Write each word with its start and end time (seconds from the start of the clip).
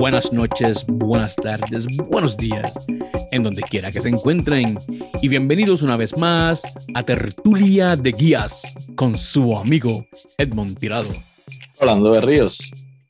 buenas 0.00 0.32
noches, 0.32 0.86
buenas 0.88 1.36
tardes, 1.36 1.86
buenos 2.08 2.34
días, 2.38 2.72
en 3.32 3.42
donde 3.42 3.60
quiera 3.60 3.92
que 3.92 4.00
se 4.00 4.08
encuentren. 4.08 4.80
Y 5.20 5.28
bienvenidos 5.28 5.82
una 5.82 5.98
vez 5.98 6.16
más 6.16 6.62
a 6.94 7.02
Tertulia 7.02 7.96
de 7.96 8.12
Guías 8.12 8.74
con 8.96 9.18
su 9.18 9.54
amigo 9.54 10.06
Edmond 10.38 10.78
Tirado. 10.78 11.10
Hablando 11.78 12.14
de 12.14 12.22
Ríos. 12.22 12.58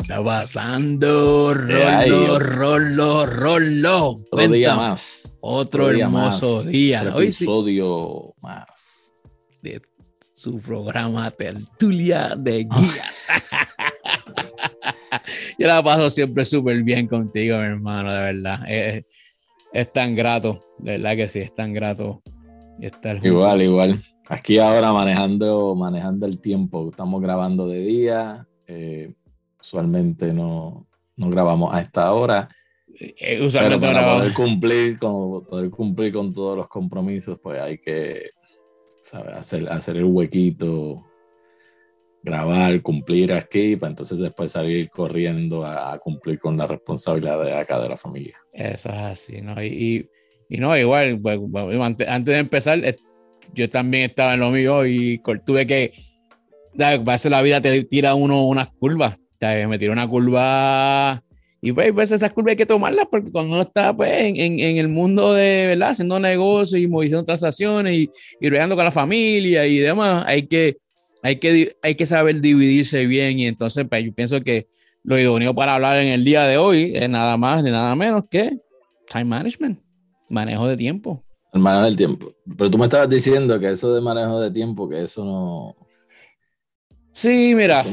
Está 0.00 0.24
pasando, 0.24 1.54
Rolo, 1.54 2.40
Rolo, 2.40 3.26
Rolo. 3.26 4.22
Otro 4.32 4.48
día 4.48 4.74
más. 4.74 5.38
Otro, 5.42 5.90
hermoso 5.90 6.64
día. 6.64 7.02
Otro 7.02 7.22
episodio 7.22 8.34
más. 8.40 9.12
De 9.62 9.80
su 10.34 10.58
programa 10.58 11.30
Tertulia 11.30 12.34
de 12.36 12.64
Guías. 12.64 13.26
Yo 15.60 15.66
la 15.66 15.82
paso 15.82 16.08
siempre 16.08 16.46
súper 16.46 16.82
bien 16.82 17.06
contigo, 17.06 17.58
mi 17.58 17.64
hermano, 17.64 18.10
de 18.10 18.32
verdad. 18.32 18.64
Es, 18.66 19.92
tan 19.92 20.14
grato, 20.14 20.58
de 20.78 20.92
verdad 20.92 21.16
que 21.16 21.28
sí, 21.28 21.40
es 21.40 21.54
tan 21.54 21.74
grato 21.74 22.22
estar 22.80 23.22
Igual, 23.22 23.60
igual. 23.60 24.00
Aquí 24.26 24.58
ahora 24.58 24.90
manejando, 24.94 25.74
manejando 25.74 26.24
el 26.24 26.40
tiempo. 26.40 26.88
Estamos 26.88 27.20
grabando 27.20 27.68
de 27.68 27.80
día. 27.80 28.48
Eh, 28.66 29.12
usualmente 29.60 30.32
no, 30.32 30.86
no 31.16 31.28
grabamos 31.28 31.74
a 31.74 31.82
esta 31.82 32.10
hora. 32.14 32.48
Eh, 32.98 33.44
usualmente 33.44 33.86
pero 33.86 33.92
para 33.92 34.14
poder 34.16 34.32
cumplir, 34.32 34.98
con, 34.98 35.44
poder 35.44 35.68
cumplir 35.68 36.14
con 36.14 36.32
todos 36.32 36.56
los 36.56 36.68
compromisos, 36.68 37.38
pues 37.38 37.60
hay 37.60 37.76
que 37.76 38.30
Hacer, 39.12 39.68
hacer 39.68 39.96
el 39.96 40.04
huequito 40.04 41.09
grabar, 42.22 42.82
cumplir 42.82 43.32
aquí, 43.32 43.76
para 43.76 43.90
entonces 43.90 44.18
después 44.18 44.52
salir 44.52 44.90
corriendo 44.90 45.64
a, 45.64 45.98
cumplir 45.98 46.38
con 46.38 46.56
la 46.56 46.66
responsabilidad 46.66 47.42
de 47.42 47.54
acá 47.54 47.80
de 47.80 47.88
la 47.88 47.96
familia. 47.96 48.36
Eso 48.52 48.88
es 48.90 48.96
así, 48.96 49.40
¿no? 49.40 49.62
Y, 49.62 50.08
y, 50.48 50.58
no, 50.58 50.76
igual, 50.76 51.20
pues, 51.20 51.38
antes, 51.80 52.08
antes, 52.08 52.34
de 52.34 52.40
empezar, 52.40 52.78
eh, 52.84 52.96
yo 53.54 53.68
también 53.70 54.10
estaba 54.10 54.34
en 54.34 54.40
lo 54.40 54.50
mío 54.50 54.86
y 54.86 55.20
tuve 55.44 55.66
que, 55.66 55.92
a 56.78 56.96
veces 56.98 57.30
la 57.30 57.42
vida 57.42 57.60
te 57.60 57.84
tira 57.84 58.14
uno 58.14 58.46
unas 58.46 58.68
curvas, 58.68 59.16
me 59.40 59.78
tiró 59.78 59.92
una 59.92 60.08
curva 60.08 61.22
y 61.62 61.72
pues, 61.72 61.92
pues, 61.92 62.12
esas 62.12 62.32
curvas 62.32 62.52
hay 62.52 62.56
que 62.56 62.66
tomarlas 62.66 63.06
porque 63.10 63.30
cuando 63.30 63.54
uno 63.54 63.62
está 63.62 63.94
pues, 63.94 64.10
en, 64.12 64.36
en, 64.36 64.60
en 64.60 64.78
el 64.78 64.88
mundo 64.88 65.34
de, 65.34 65.66
¿verdad? 65.66 65.90
Haciendo 65.90 66.18
negocios 66.18 66.80
y 66.80 66.88
moviendo 66.88 67.24
transacciones 67.24 67.98
y, 67.98 68.10
y 68.40 68.50
con 68.50 68.76
la 68.78 68.90
familia 68.90 69.66
y 69.66 69.78
demás, 69.78 70.24
hay 70.26 70.46
que 70.46 70.78
hay 71.22 71.38
que, 71.38 71.76
hay 71.82 71.94
que 71.94 72.06
saber 72.06 72.40
dividirse 72.40 73.06
bien 73.06 73.38
y 73.38 73.46
entonces 73.46 73.86
pues, 73.88 74.04
yo 74.04 74.12
pienso 74.12 74.40
que 74.40 74.68
lo 75.02 75.18
idóneo 75.18 75.54
para 75.54 75.74
hablar 75.74 75.98
en 75.98 76.08
el 76.08 76.24
día 76.24 76.44
de 76.44 76.58
hoy 76.58 76.92
es 76.94 77.08
nada 77.08 77.36
más 77.36 77.62
ni 77.62 77.70
nada 77.70 77.94
menos 77.94 78.24
que 78.30 78.58
time 79.08 79.24
management, 79.24 79.78
manejo 80.28 80.66
de 80.66 80.76
tiempo. 80.76 81.22
El 81.52 81.60
manejo 81.60 81.84
del 81.84 81.96
tiempo. 81.96 82.32
Pero 82.56 82.70
tú 82.70 82.78
me 82.78 82.84
estabas 82.84 83.08
diciendo 83.08 83.58
que 83.58 83.72
eso 83.72 83.92
de 83.92 84.00
manejo 84.00 84.40
de 84.40 84.50
tiempo, 84.50 84.88
que 84.88 85.02
eso 85.02 85.24
no... 85.24 85.76
Sí, 87.12 87.54
mira. 87.56 87.84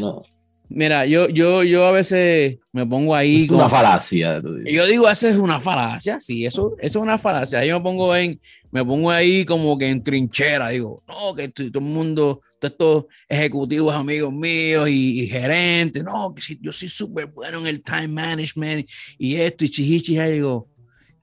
Mira, 0.70 1.06
yo, 1.06 1.30
yo, 1.30 1.64
yo 1.64 1.86
a 1.86 1.92
veces 1.92 2.58
me 2.74 2.86
pongo 2.86 3.16
ahí. 3.16 3.46
Es 3.46 3.50
una 3.52 3.70
falacia. 3.70 4.42
Yo 4.66 4.86
digo, 4.86 5.10
esa 5.10 5.30
es 5.30 5.38
una 5.38 5.62
falacia, 5.62 6.20
sí, 6.20 6.46
eso, 6.46 6.76
eso 6.80 7.00
es 7.00 7.04
una 7.04 7.18
falacia. 7.18 7.64
Yo 7.64 7.78
me 7.78 7.84
pongo 7.84 8.14
en, 8.16 8.40
me 8.72 8.84
pongo 8.84 9.10
ahí 9.10 9.46
como 9.46 9.78
que 9.78 9.88
en 9.88 10.04
trinchera, 10.04 10.70
digo, 10.70 11.04
no, 11.08 11.34
que 11.34 11.48
todo 11.50 11.70
el 11.74 11.82
mundo, 11.82 12.42
todos 12.60 12.72
estos 12.72 13.06
ejecutivos 13.30 13.94
amigos 13.94 14.34
míos 14.34 14.90
y, 14.90 15.28
gerentes, 15.28 16.04
no, 16.04 16.34
que 16.36 16.42
si, 16.42 16.60
yo 16.62 16.74
soy 16.74 16.90
súper 16.90 17.28
bueno 17.28 17.60
en 17.60 17.68
el 17.68 17.82
time 17.82 18.10
management 18.10 18.90
y 19.18 19.36
esto 19.36 19.64
y 19.64 19.70
chichichi, 19.70 20.20
digo, 20.20 20.68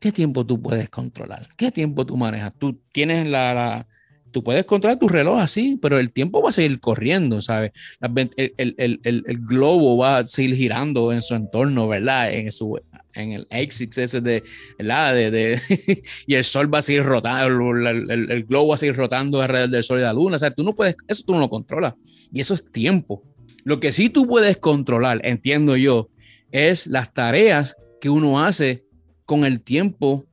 ¿qué 0.01 0.11
tiempo 0.11 0.47
tú 0.47 0.61
puedes 0.61 0.89
controlar? 0.89 1.47
¿Qué 1.57 1.71
tiempo 1.71 2.07
tú 2.07 2.17
manejas? 2.17 2.53
Tú 2.59 2.81
tienes 2.93 3.29
la 3.29 3.87
tú 4.35 4.43
puedes 4.43 4.65
controlar 4.65 4.99
tu 4.99 5.07
reloj 5.07 5.39
así, 5.39 5.79
pero 5.81 6.01
el 6.01 6.11
tiempo 6.11 6.43
va 6.43 6.51
a 6.51 6.53
seguir 6.53 6.81
corriendo, 6.81 7.41
¿sabes? 7.41 7.71
El, 8.01 8.53
el, 8.57 8.75
el, 8.77 9.01
el, 9.05 9.39
globo 9.39 9.97
va 9.97 10.19
a 10.19 10.25
seguir 10.27 10.57
girando 10.57 11.13
en 11.13 11.23
su 11.23 11.37
entorno, 11.37 11.87
¿verdad? 11.87 12.35
En, 12.35 12.51
su, 12.51 12.81
en 13.15 13.31
el 13.31 13.47
axis 13.49 13.97
ese 13.97 14.21
de, 14.21 14.43
¿verdad? 14.77 15.15
De, 15.15 15.31
de 15.31 15.61
y 16.27 16.35
el 16.35 16.43
sol 16.43 16.73
va 16.73 16.81
a 16.81 16.83
seguir 16.83 17.05
rotando, 17.05 17.71
el, 17.71 18.45
globo 18.45 18.71
va 18.71 18.75
a 18.75 18.79
seguir 18.79 18.97
rotando 18.97 19.41
alrededor 19.41 19.71
del 19.71 19.85
sol 19.85 20.01
y 20.01 20.03
la 20.03 20.13
luna, 20.13 20.35
o 20.35 20.39
sea, 20.41 20.51
tú 20.51 20.65
no 20.65 20.75
puedes, 20.75 20.97
eso 21.07 21.23
tú 21.25 21.33
no 21.33 21.39
lo 21.39 21.49
controlas. 21.49 21.95
Y 22.33 22.41
eso 22.41 22.55
es 22.55 22.71
tiempo. 22.73 23.23
Lo 23.63 23.79
que 23.79 23.93
sí 23.93 24.11
tú 24.11 24.27
puedes 24.27 24.57
controlar, 24.57 25.21
entiendo 25.25 25.77
yo, 25.77 26.11
es 26.51 26.89
las 26.89 27.15
tareas 27.15 27.77
que 28.01 28.11
uno 28.11 28.43
hace 28.43 28.85
con 29.27 29.45
el 29.45 29.61
tiempo 29.61 30.25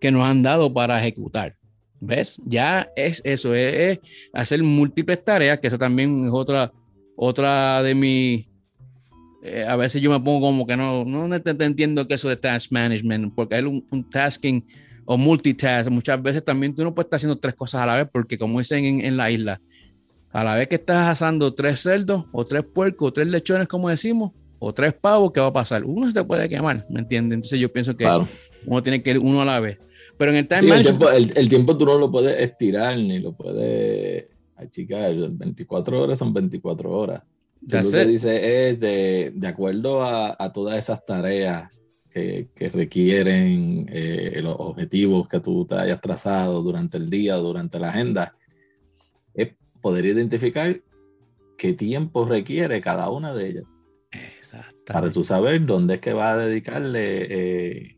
que 0.00 0.10
nos 0.10 0.24
han 0.24 0.42
dado 0.42 0.74
para 0.74 0.98
ejecutar. 0.98 1.57
¿Ves? 2.00 2.40
Ya 2.44 2.88
es 2.94 3.20
eso, 3.24 3.54
es, 3.54 3.98
hacer 4.32 4.62
múltiples 4.62 5.24
tareas, 5.24 5.58
que 5.58 5.66
esa 5.66 5.78
también 5.78 6.26
es 6.26 6.32
otra, 6.32 6.72
otra 7.16 7.82
de 7.82 7.94
mis... 7.94 8.46
Eh, 9.42 9.64
a 9.66 9.76
veces 9.76 10.02
yo 10.02 10.10
me 10.10 10.20
pongo 10.20 10.40
como 10.40 10.66
que 10.66 10.76
no, 10.76 11.04
no 11.04 11.34
entiendo 11.34 12.06
que 12.06 12.14
eso 12.14 12.28
de 12.28 12.36
task 12.36 12.72
management, 12.72 13.34
porque 13.34 13.56
hay 13.56 13.64
un, 13.64 14.10
tasking 14.10 14.64
o 15.04 15.16
multitask, 15.16 15.90
muchas 15.90 16.20
veces 16.22 16.44
también 16.44 16.74
tú 16.74 16.82
no 16.82 16.94
puedes 16.94 17.06
estar 17.06 17.16
haciendo 17.18 17.38
tres 17.38 17.54
cosas 17.54 17.82
a 17.82 17.86
la 17.86 17.96
vez, 17.96 18.08
porque 18.12 18.36
como 18.36 18.58
dicen 18.58 18.84
en, 18.84 19.04
en 19.04 19.16
la 19.16 19.30
isla, 19.30 19.60
a 20.32 20.44
la 20.44 20.56
vez 20.56 20.68
que 20.68 20.74
estás 20.74 21.08
asando 21.08 21.54
tres 21.54 21.80
cerdos, 21.80 22.26
o 22.32 22.44
tres 22.44 22.62
puercos, 22.62 23.08
o 23.08 23.12
tres 23.12 23.28
lechones, 23.28 23.68
como 23.68 23.88
decimos, 23.88 24.32
o 24.58 24.72
tres 24.72 24.92
pavos, 24.92 25.32
¿qué 25.32 25.40
va 25.40 25.46
a 25.46 25.52
pasar? 25.52 25.84
Uno 25.84 26.06
se 26.06 26.14
te 26.14 26.24
puede 26.24 26.48
quemar, 26.48 26.84
¿me 26.90 27.00
entiendes? 27.00 27.36
Entonces 27.36 27.60
yo 27.60 27.72
pienso 27.72 27.96
que 27.96 28.06
uno 28.66 28.82
tiene 28.82 29.02
que 29.02 29.12
ir 29.12 29.18
uno 29.18 29.42
a 29.42 29.44
la 29.44 29.60
vez. 29.60 29.78
Pero 30.18 30.32
en 30.32 30.36
el 30.38 30.48
time 30.48 30.76
el, 30.76 31.48
tiempo, 31.48 31.78
tú 31.78 31.86
no 31.86 31.96
lo 31.96 32.10
puedes 32.10 32.40
estirar 32.40 32.96
ni 32.98 33.20
lo 33.20 33.32
puedes 33.32 34.28
achicar. 34.56 35.14
24 35.14 36.02
horas 36.02 36.18
son 36.18 36.34
24 36.34 36.90
horas. 36.90 37.22
Lo 37.60 37.90
que 37.90 38.04
dice 38.04 38.68
es 38.68 38.80
de, 38.80 39.32
de 39.34 39.46
acuerdo 39.46 40.02
a, 40.02 40.36
a, 40.38 40.52
todas 40.52 40.76
esas 40.76 41.04
tareas 41.06 41.82
que, 42.10 42.48
que 42.54 42.68
requieren 42.68 43.86
eh, 43.92 44.40
los 44.42 44.56
objetivos 44.58 45.28
que 45.28 45.40
tú 45.40 45.64
te 45.64 45.76
hayas 45.76 46.00
trazado 46.00 46.62
durante 46.62 46.98
el 46.98 47.08
día, 47.08 47.36
durante 47.36 47.78
la 47.78 47.90
agenda, 47.90 48.34
es 49.34 49.50
poder 49.80 50.04
identificar 50.06 50.80
qué 51.56 51.74
tiempo 51.74 52.24
requiere 52.24 52.80
cada 52.80 53.10
una 53.10 53.34
de 53.34 53.48
ellas. 53.48 53.64
Para 54.86 55.12
tú 55.12 55.22
saber 55.22 55.66
dónde 55.66 55.94
es 55.94 56.00
que 56.00 56.14
va 56.14 56.32
a 56.32 56.38
dedicarle 56.38 57.26
eh, 57.28 57.97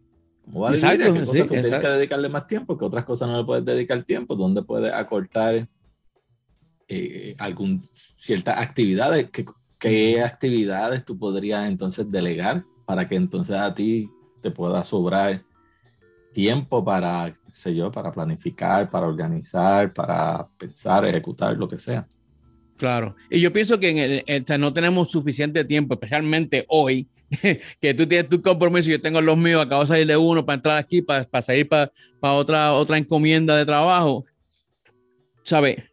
exacto, 0.68 1.12
tú 1.12 1.32
tienes 1.46 1.80
que 1.80 1.88
dedicarle 1.88 2.28
más 2.28 2.46
tiempo, 2.46 2.76
que 2.76 2.84
otras 2.84 3.04
cosas 3.04 3.28
no 3.28 3.38
le 3.38 3.44
puedes 3.44 3.64
dedicar 3.64 4.02
tiempo, 4.04 4.34
donde 4.34 4.62
puedes 4.62 4.92
acortar 4.92 5.68
eh, 6.88 7.34
algún, 7.38 7.82
ciertas 7.92 8.58
actividades, 8.58 9.30
¿Qué, 9.30 9.44
qué 9.78 10.22
actividades 10.22 11.04
tú 11.04 11.18
podrías 11.18 11.68
entonces 11.68 12.10
delegar 12.10 12.64
para 12.84 13.08
que 13.08 13.16
entonces 13.16 13.56
a 13.56 13.72
ti 13.74 14.10
te 14.40 14.50
pueda 14.50 14.82
sobrar 14.84 15.42
tiempo 16.32 16.84
para, 16.84 17.36
sé 17.50 17.74
yo, 17.74 17.90
para 17.90 18.12
planificar, 18.12 18.88
para 18.90 19.06
organizar, 19.06 19.92
para 19.92 20.48
pensar, 20.58 21.04
ejecutar, 21.04 21.56
lo 21.56 21.68
que 21.68 21.78
sea. 21.78 22.06
Claro. 22.80 23.14
Y 23.28 23.40
yo 23.40 23.52
pienso 23.52 23.78
que 23.78 24.24
en 24.26 24.44
no 24.58 24.72
tenemos 24.72 25.10
suficiente 25.10 25.66
tiempo, 25.66 25.92
especialmente 25.92 26.64
hoy, 26.66 27.06
que 27.78 27.92
tú 27.92 28.06
tienes 28.06 28.30
tu 28.30 28.40
compromiso, 28.40 28.88
yo 28.88 29.02
tengo 29.02 29.20
los 29.20 29.36
míos, 29.36 29.62
acabo 29.62 29.82
de 29.82 29.88
salir 29.88 30.06
de 30.06 30.16
uno 30.16 30.46
para 30.46 30.54
entrar 30.54 30.78
aquí, 30.78 31.02
para, 31.02 31.24
para 31.24 31.42
salir 31.42 31.68
para, 31.68 31.92
para, 32.20 32.32
otra, 32.32 32.72
otra 32.72 32.96
encomienda 32.96 33.54
de 33.54 33.66
trabajo. 33.66 34.24
¿Sabes? 35.42 35.89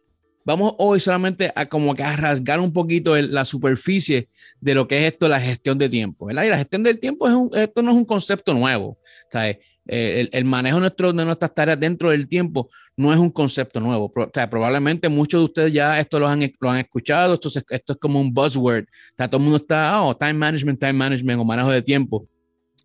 Vamos 0.48 0.76
hoy 0.78 0.98
solamente 0.98 1.52
a 1.54 1.66
como 1.66 1.94
que 1.94 2.02
a 2.02 2.16
rasgar 2.16 2.58
un 2.58 2.72
poquito 2.72 3.14
la 3.14 3.44
superficie 3.44 4.30
de 4.62 4.74
lo 4.74 4.88
que 4.88 4.96
es 4.96 5.12
esto, 5.12 5.28
la 5.28 5.38
gestión 5.38 5.76
de 5.76 5.90
tiempo, 5.90 6.24
¿verdad? 6.24 6.44
Y 6.44 6.48
la 6.48 6.56
gestión 6.56 6.82
del 6.82 6.98
tiempo, 6.98 7.28
es 7.28 7.34
un, 7.34 7.50
esto 7.52 7.82
no 7.82 7.90
es 7.90 7.96
un 7.98 8.06
concepto 8.06 8.54
nuevo, 8.54 8.98
¿sabes? 9.30 9.58
Eh, 9.86 10.26
el, 10.32 10.44
manejo 10.46 10.80
nuestro, 10.80 11.12
de 11.12 11.22
nuestras 11.22 11.54
tareas 11.54 11.78
dentro 11.78 12.12
del 12.12 12.28
tiempo 12.28 12.70
no 12.96 13.12
es 13.12 13.18
un 13.18 13.28
concepto 13.28 13.78
nuevo. 13.78 14.10
o 14.16 14.30
sea, 14.32 14.48
probablemente 14.48 15.10
muchos 15.10 15.42
de 15.42 15.44
ustedes 15.44 15.72
ya 15.74 16.00
esto 16.00 16.18
lo 16.18 16.26
han, 16.26 16.40
lo 16.60 16.70
han 16.70 16.78
escuchado, 16.78 17.34
esto, 17.34 17.50
esto 17.68 17.92
es 17.92 17.98
como 17.98 18.18
un 18.18 18.32
buzzword. 18.32 18.84
O 18.84 19.16
sea, 19.18 19.28
todo 19.28 19.40
el 19.40 19.42
mundo 19.42 19.58
está, 19.58 20.02
oh, 20.02 20.16
time 20.16 20.32
management, 20.32 20.80
time 20.80 20.94
management 20.94 21.40
o 21.42 21.44
manejo 21.44 21.70
de 21.70 21.82
tiempo, 21.82 22.26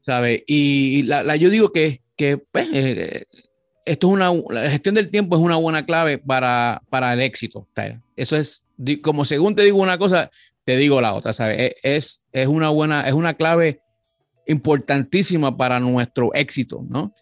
¿sabes? 0.01 0.44
Y 0.48 1.04
la, 1.04 1.38
yo 1.38 1.50
digo 1.50 1.71
que, 1.71 2.01
que 2.18 2.39
pues, 2.39 2.68
eh, 2.74 3.24
esto 3.85 4.07
es 4.07 4.13
una, 4.13 4.31
la 4.50 4.69
gestión 4.69 4.95
del 4.95 5.09
tiempo 5.09 5.35
es 5.35 5.41
una 5.41 5.56
buena 5.56 5.85
clave 5.85 6.18
para, 6.18 6.81
para 6.89 7.13
el 7.13 7.21
éxito. 7.21 7.68
Eso 8.15 8.38
es, 8.38 8.65
como 9.01 9.25
según 9.25 9.56
te 9.56 9.63
digo 9.63 9.77
una 9.81 9.97
cosa, 9.97 10.30
te 10.63 10.77
digo 10.77 11.01
la 11.01 11.13
otra, 11.13 11.33
¿sabes? 11.33 11.59
E, 11.59 11.75
es, 11.83 12.24
es, 12.31 12.47
una 12.47 12.69
buena, 12.69 13.07
es 13.07 13.13
una 13.13 13.33
clave 13.33 13.81
importantísima 14.47 15.56
para 15.56 15.80
nuestro 15.80 16.33
éxito, 16.33 16.85
¿no? 16.88 17.13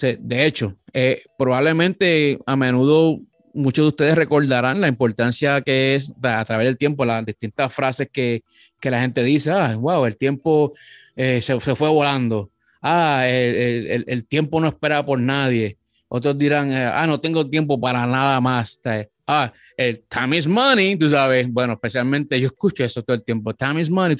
De 0.00 0.44
hecho, 0.44 0.76
eh, 0.92 1.22
probablemente 1.38 2.38
a 2.46 2.56
menudo 2.56 3.20
muchos 3.54 3.84
de 3.84 3.88
ustedes 3.88 4.16
recordarán 4.16 4.80
la 4.80 4.88
importancia 4.88 5.60
que 5.60 5.94
es 5.94 6.12
a 6.20 6.44
través 6.44 6.66
del 6.66 6.76
tiempo, 6.76 7.04
las 7.04 7.24
distintas 7.24 7.72
frases 7.72 8.08
que, 8.12 8.42
que 8.80 8.90
la 8.90 9.00
gente 9.00 9.22
dice, 9.22 9.52
ah, 9.52 9.76
wow, 9.76 10.04
el 10.04 10.16
tiempo 10.16 10.72
eh, 11.14 11.40
se, 11.40 11.58
se, 11.60 11.76
fue 11.76 11.88
volando, 11.88 12.50
ah, 12.82 13.24
el, 13.28 13.86
el, 13.86 14.04
el, 14.08 14.26
tiempo 14.26 14.60
no 14.60 14.66
espera 14.66 15.06
por 15.06 15.20
nadie. 15.20 15.78
Otros 16.08 16.38
dirán, 16.38 16.72
eh, 16.72 16.84
ah, 16.84 17.06
no 17.06 17.20
tengo 17.20 17.48
tiempo 17.48 17.80
para 17.80 18.06
nada 18.06 18.40
más. 18.40 18.80
Ah, 19.26 19.52
el 19.76 20.04
time 20.08 20.36
is 20.36 20.46
money, 20.46 20.96
tú 20.96 21.08
sabes. 21.08 21.50
Bueno, 21.50 21.72
especialmente 21.74 22.38
yo 22.38 22.46
escucho 22.46 22.84
eso 22.84 23.02
todo 23.02 23.16
el 23.16 23.24
tiempo. 23.24 23.54
Time 23.54 23.80
is 23.80 23.90
money, 23.90 24.16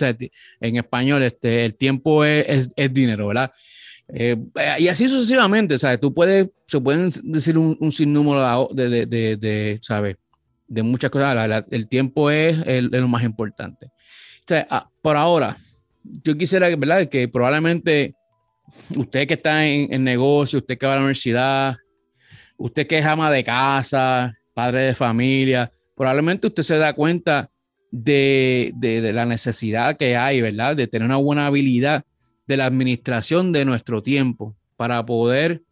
en 0.61 0.77
español, 0.77 1.23
este, 1.23 1.65
el 1.65 1.75
tiempo 1.75 2.25
es, 2.25 2.47
es, 2.49 2.69
es 2.75 2.93
dinero, 2.93 3.29
¿verdad? 3.29 3.51
Eh, 4.09 4.37
y 4.79 4.89
así 4.89 5.09
sucesivamente, 5.09 5.79
¿sabes? 5.79 6.01
Tú 6.01 6.13
puedes, 6.13 6.51
se 6.67 6.81
pueden 6.81 7.11
decir 7.23 7.57
un, 7.57 7.77
un 7.81 7.93
sinnúmero 7.93 8.69
de, 8.73 8.89
de, 8.89 9.07
de, 9.07 9.37
de, 9.37 9.79
¿sabes? 9.83 10.17
De 10.67 10.83
muchas 10.83 11.11
cosas. 11.11 11.35
La, 11.35 11.47
la, 11.47 11.67
el 11.71 11.89
tiempo 11.89 12.31
es, 12.31 12.59
el, 12.67 12.87
es, 12.93 13.01
lo 13.01 13.09
más 13.09 13.23
importante. 13.25 13.87
O 13.87 14.47
sea, 14.47 14.67
ah, 14.71 14.91
por 15.01 15.17
ahora, 15.17 15.57
yo 16.03 16.37
quisiera, 16.37 16.75
¿verdad? 16.77 17.07
Que 17.09 17.29
probablemente 17.29 18.15
usted 18.97 19.29
que 19.29 19.35
está 19.35 19.67
en, 19.67 19.93
en, 19.93 20.05
negocio, 20.05 20.59
usted 20.59 20.79
que 20.79 20.87
va 20.87 20.93
a 20.93 20.97
la 20.97 21.03
universidad, 21.03 21.77
usted 22.57 22.87
que 22.87 22.99
es 22.99 23.07
ama 23.07 23.31
de 23.31 23.45
casa, 23.45 24.35
padre 24.55 24.83
de 24.83 24.95
familia, 24.95 25.71
probablemente 25.95 26.47
usted 26.47 26.63
se 26.63 26.77
da 26.77 26.93
cuenta 26.95 27.51
de, 27.91 28.73
de, 28.77 29.13
la 29.13 29.27
necesidad 29.27 29.97
que 29.97 30.17
hay, 30.17 30.41
¿verdad? 30.41 30.77
De 30.77 30.87
tener 30.87 31.07
una 31.07 31.17
buena 31.17 31.47
habilidad 31.47 32.05
de 32.47 32.57
la 32.57 32.67
administración 32.67 33.53
de 33.53 33.65
nuestro 33.65 34.03
tiempo 34.03 34.57
para 34.77 35.05
poder 35.07 35.63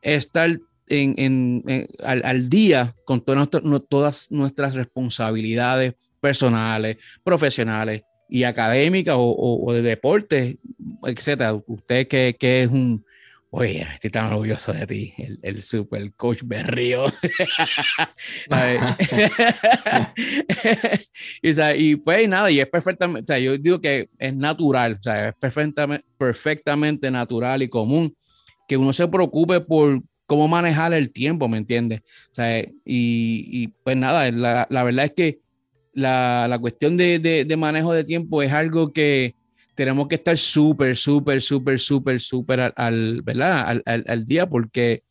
estar 0.00 0.50
en, 0.86 1.14
en, 1.16 1.86
al, 2.02 2.22
al, 2.24 2.48
día 2.48 2.94
con 3.04 3.24
todas 3.24 4.30
nuestras 4.30 4.74
responsabilidades 4.74 5.94
personales, 6.20 6.98
profesionales 7.22 8.02
y 8.28 8.44
académicas 8.44 9.16
o, 9.16 9.22
o, 9.22 9.68
o 9.68 9.72
de 9.72 9.82
deporte, 9.82 10.58
etcétera. 11.04 11.54
Usted 11.66 12.06
que, 12.08 12.36
que, 12.38 12.62
es 12.62 12.70
un, 12.70 13.04
oye, 13.50 13.86
estoy 13.92 14.10
tan 14.10 14.32
orgulloso 14.32 14.72
de 14.72 14.86
ti, 14.86 15.12
el, 15.18 15.38
el 15.42 15.62
super 15.62 16.12
coach 16.14 16.40
Berrío. 16.44 17.06
y, 21.42 21.50
o 21.50 21.54
sea, 21.54 21.76
y, 21.76 21.96
pues 21.96 22.28
nada, 22.28 22.50
y 22.50 22.60
es 22.60 22.66
perfectamente, 22.66 23.22
o 23.22 23.26
sea, 23.26 23.38
yo 23.38 23.56
digo 23.58 23.80
que 23.80 24.08
es 24.18 24.34
natural, 24.34 24.96
o 24.98 25.02
sea, 25.02 25.28
es 25.28 25.34
perfectamente, 25.36 26.04
perfectamente 26.18 27.10
natural 27.10 27.62
y 27.62 27.68
común 27.68 28.14
que 28.66 28.76
uno 28.76 28.92
se 28.92 29.06
preocupe 29.08 29.60
por 29.60 30.02
cómo 30.26 30.48
manejar 30.48 30.92
el 30.94 31.12
tiempo, 31.12 31.48
¿me 31.48 31.58
entiendes? 31.58 32.00
O 32.32 32.34
sea, 32.34 32.60
y, 32.60 32.72
y, 32.84 33.68
pues 33.84 33.96
nada, 33.96 34.30
la, 34.30 34.66
la, 34.70 34.82
verdad 34.82 35.06
es 35.06 35.12
que 35.12 35.40
la, 35.94 36.46
la 36.48 36.58
cuestión 36.58 36.96
de, 36.96 37.18
de, 37.18 37.56
manejo 37.56 37.92
de 37.92 38.04
tiempo 38.04 38.42
es 38.42 38.52
algo 38.52 38.92
que 38.92 39.34
tenemos 39.74 40.08
que 40.08 40.16
estar 40.16 40.36
súper, 40.36 40.96
súper, 40.96 41.40
súper, 41.40 41.78
súper, 41.78 42.20
súper 42.20 42.72
al, 42.76 43.22
¿verdad? 43.22 43.68
Al, 43.68 43.82
al, 43.86 44.04
al, 44.06 44.24
día 44.24 44.48
porque 44.48 45.02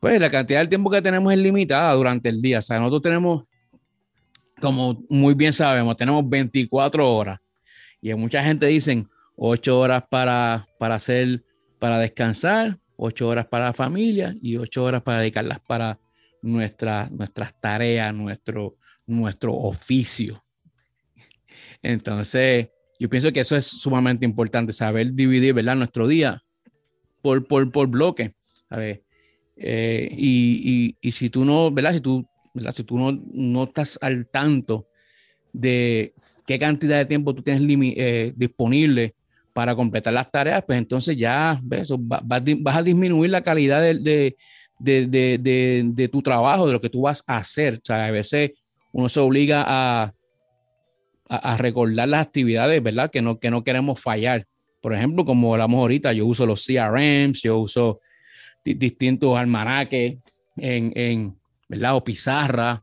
pues 0.00 0.20
la 0.20 0.30
cantidad 0.30 0.60
de 0.60 0.68
tiempo 0.68 0.90
que 0.90 1.02
tenemos 1.02 1.32
es 1.32 1.38
limitada 1.38 1.92
durante 1.94 2.28
el 2.28 2.40
día. 2.40 2.60
O 2.60 2.62
sea, 2.62 2.78
nosotros 2.78 3.02
tenemos, 3.02 3.44
como 4.60 5.04
muy 5.08 5.34
bien 5.34 5.52
sabemos, 5.52 5.96
tenemos 5.96 6.28
24 6.28 7.14
horas 7.14 7.40
y 8.00 8.14
mucha 8.14 8.42
gente 8.42 8.66
dicen 8.66 9.08
8 9.36 9.78
horas 9.78 10.04
para, 10.08 10.66
para 10.78 10.96
hacer, 10.96 11.42
para 11.78 11.98
descansar, 11.98 12.78
8 12.96 13.28
horas 13.28 13.46
para 13.46 13.66
la 13.66 13.72
familia 13.72 14.34
y 14.40 14.56
8 14.56 14.84
horas 14.84 15.02
para 15.02 15.20
dedicarlas 15.20 15.60
para 15.60 15.98
nuestra, 16.42 17.08
nuestras 17.10 17.58
tareas, 17.60 18.14
nuestro, 18.14 18.76
nuestro 19.06 19.54
oficio. 19.54 20.44
Entonces, 21.82 22.68
yo 22.98 23.08
pienso 23.08 23.32
que 23.32 23.40
eso 23.40 23.56
es 23.56 23.66
sumamente 23.66 24.24
importante, 24.24 24.72
saber 24.72 25.12
dividir, 25.12 25.54
¿verdad? 25.54 25.76
Nuestro 25.76 26.08
día 26.08 26.42
por, 27.22 27.46
por, 27.46 27.70
por 27.70 27.88
bloque, 27.88 28.34
¿sabes? 28.68 29.00
Eh, 29.56 30.08
y, 30.12 30.94
y, 31.00 31.08
y, 31.08 31.12
si 31.12 31.30
tú 31.30 31.44
no, 31.44 31.70
¿verdad? 31.70 31.92
Si 31.92 32.00
tú. 32.00 32.26
Si 32.72 32.84
tú 32.84 32.98
no, 32.98 33.12
no 33.34 33.64
estás 33.64 33.98
al 34.00 34.28
tanto 34.28 34.88
de 35.52 36.14
qué 36.46 36.58
cantidad 36.58 36.96
de 36.96 37.04
tiempo 37.04 37.34
tú 37.34 37.42
tienes 37.42 37.62
eh, 37.98 38.32
disponible 38.34 39.14
para 39.52 39.74
completar 39.74 40.14
las 40.14 40.30
tareas, 40.30 40.64
pues 40.66 40.78
entonces 40.78 41.18
ya 41.18 41.60
¿ves? 41.62 41.90
Va, 41.92 42.20
va, 42.20 42.42
vas 42.60 42.76
a 42.76 42.82
disminuir 42.82 43.28
la 43.28 43.42
calidad 43.42 43.82
de, 43.82 43.94
de, 44.78 45.06
de, 45.06 45.38
de, 45.38 45.82
de 45.86 46.08
tu 46.08 46.22
trabajo, 46.22 46.66
de 46.66 46.72
lo 46.72 46.80
que 46.80 46.88
tú 46.88 47.02
vas 47.02 47.22
a 47.26 47.36
hacer. 47.36 47.74
O 47.74 47.80
sea, 47.84 48.06
a 48.06 48.10
veces 48.10 48.52
uno 48.96 49.10
se 49.10 49.20
obliga 49.20 49.62
a, 49.66 50.14
a, 51.28 51.36
a, 51.36 51.56
recordar 51.58 52.08
las 52.08 52.26
actividades, 52.26 52.82
¿verdad? 52.82 53.10
Que 53.10 53.20
no, 53.20 53.38
que 53.38 53.50
no 53.50 53.62
queremos 53.62 54.00
fallar. 54.00 54.46
Por 54.80 54.94
ejemplo, 54.94 55.26
como 55.26 55.52
hablamos 55.52 55.80
ahorita, 55.80 56.14
yo 56.14 56.24
uso 56.24 56.46
los 56.46 56.64
CRMs, 56.64 57.42
yo 57.42 57.58
uso 57.58 58.00
distintos 58.64 59.36
almanaques 59.36 60.18
en, 60.56 60.92
en, 60.94 61.38
¿verdad? 61.68 61.96
O 61.96 62.04
pizarra. 62.04 62.82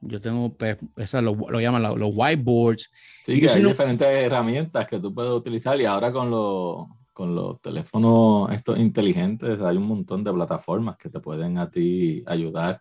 Yo 0.00 0.20
tengo, 0.20 0.54
pues, 0.56 0.76
esa 0.96 1.20
lo, 1.20 1.34
lo 1.34 1.60
llaman 1.60 1.82
los, 1.82 1.98
los 1.98 2.10
whiteboards. 2.14 2.88
Sí, 3.24 3.40
que 3.40 3.50
hay 3.50 3.64
diferentes 3.64 4.06
herramientas 4.06 4.86
que 4.86 5.00
tú 5.00 5.12
puedes 5.12 5.32
utilizar 5.32 5.80
y 5.80 5.86
ahora 5.86 6.12
con 6.12 6.30
los, 6.30 6.86
con 7.12 7.34
los 7.34 7.60
teléfonos 7.60 8.52
estos 8.52 8.78
inteligentes 8.78 9.60
hay 9.60 9.76
un 9.76 9.88
montón 9.88 10.22
de 10.22 10.32
plataformas 10.32 10.96
que 10.96 11.08
te 11.08 11.18
pueden 11.18 11.58
a 11.58 11.68
ti 11.68 12.22
ayudar 12.28 12.80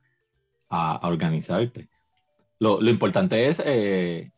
a, 0.69 0.91
a 0.97 1.07
organizarte. 1.07 1.89
Lo, 2.59 2.81
lo, 2.81 2.89
importante 2.89 3.47
es 3.47 3.61
eh, 3.65 4.31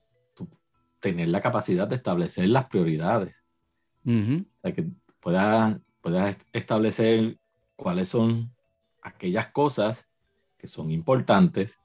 tener 0.99 1.29
la 1.29 1.41
capacidad 1.41 1.87
de 1.87 1.95
establecer 1.95 2.49
las 2.49 2.65
prioridades. 2.67 3.43
Uh 4.05 4.11
-huh. 4.11 4.45
O 4.45 4.59
sea, 4.59 4.73
que 4.73 4.87
puedas, 5.19 5.79
puedas 6.01 6.37
establecer 6.51 7.37
cuáles 7.75 8.09
son 8.09 8.53
aquellas 9.01 9.47
cosas 9.47 10.07
que 10.57 10.67
son 10.67 10.91
importantes, 10.91 11.79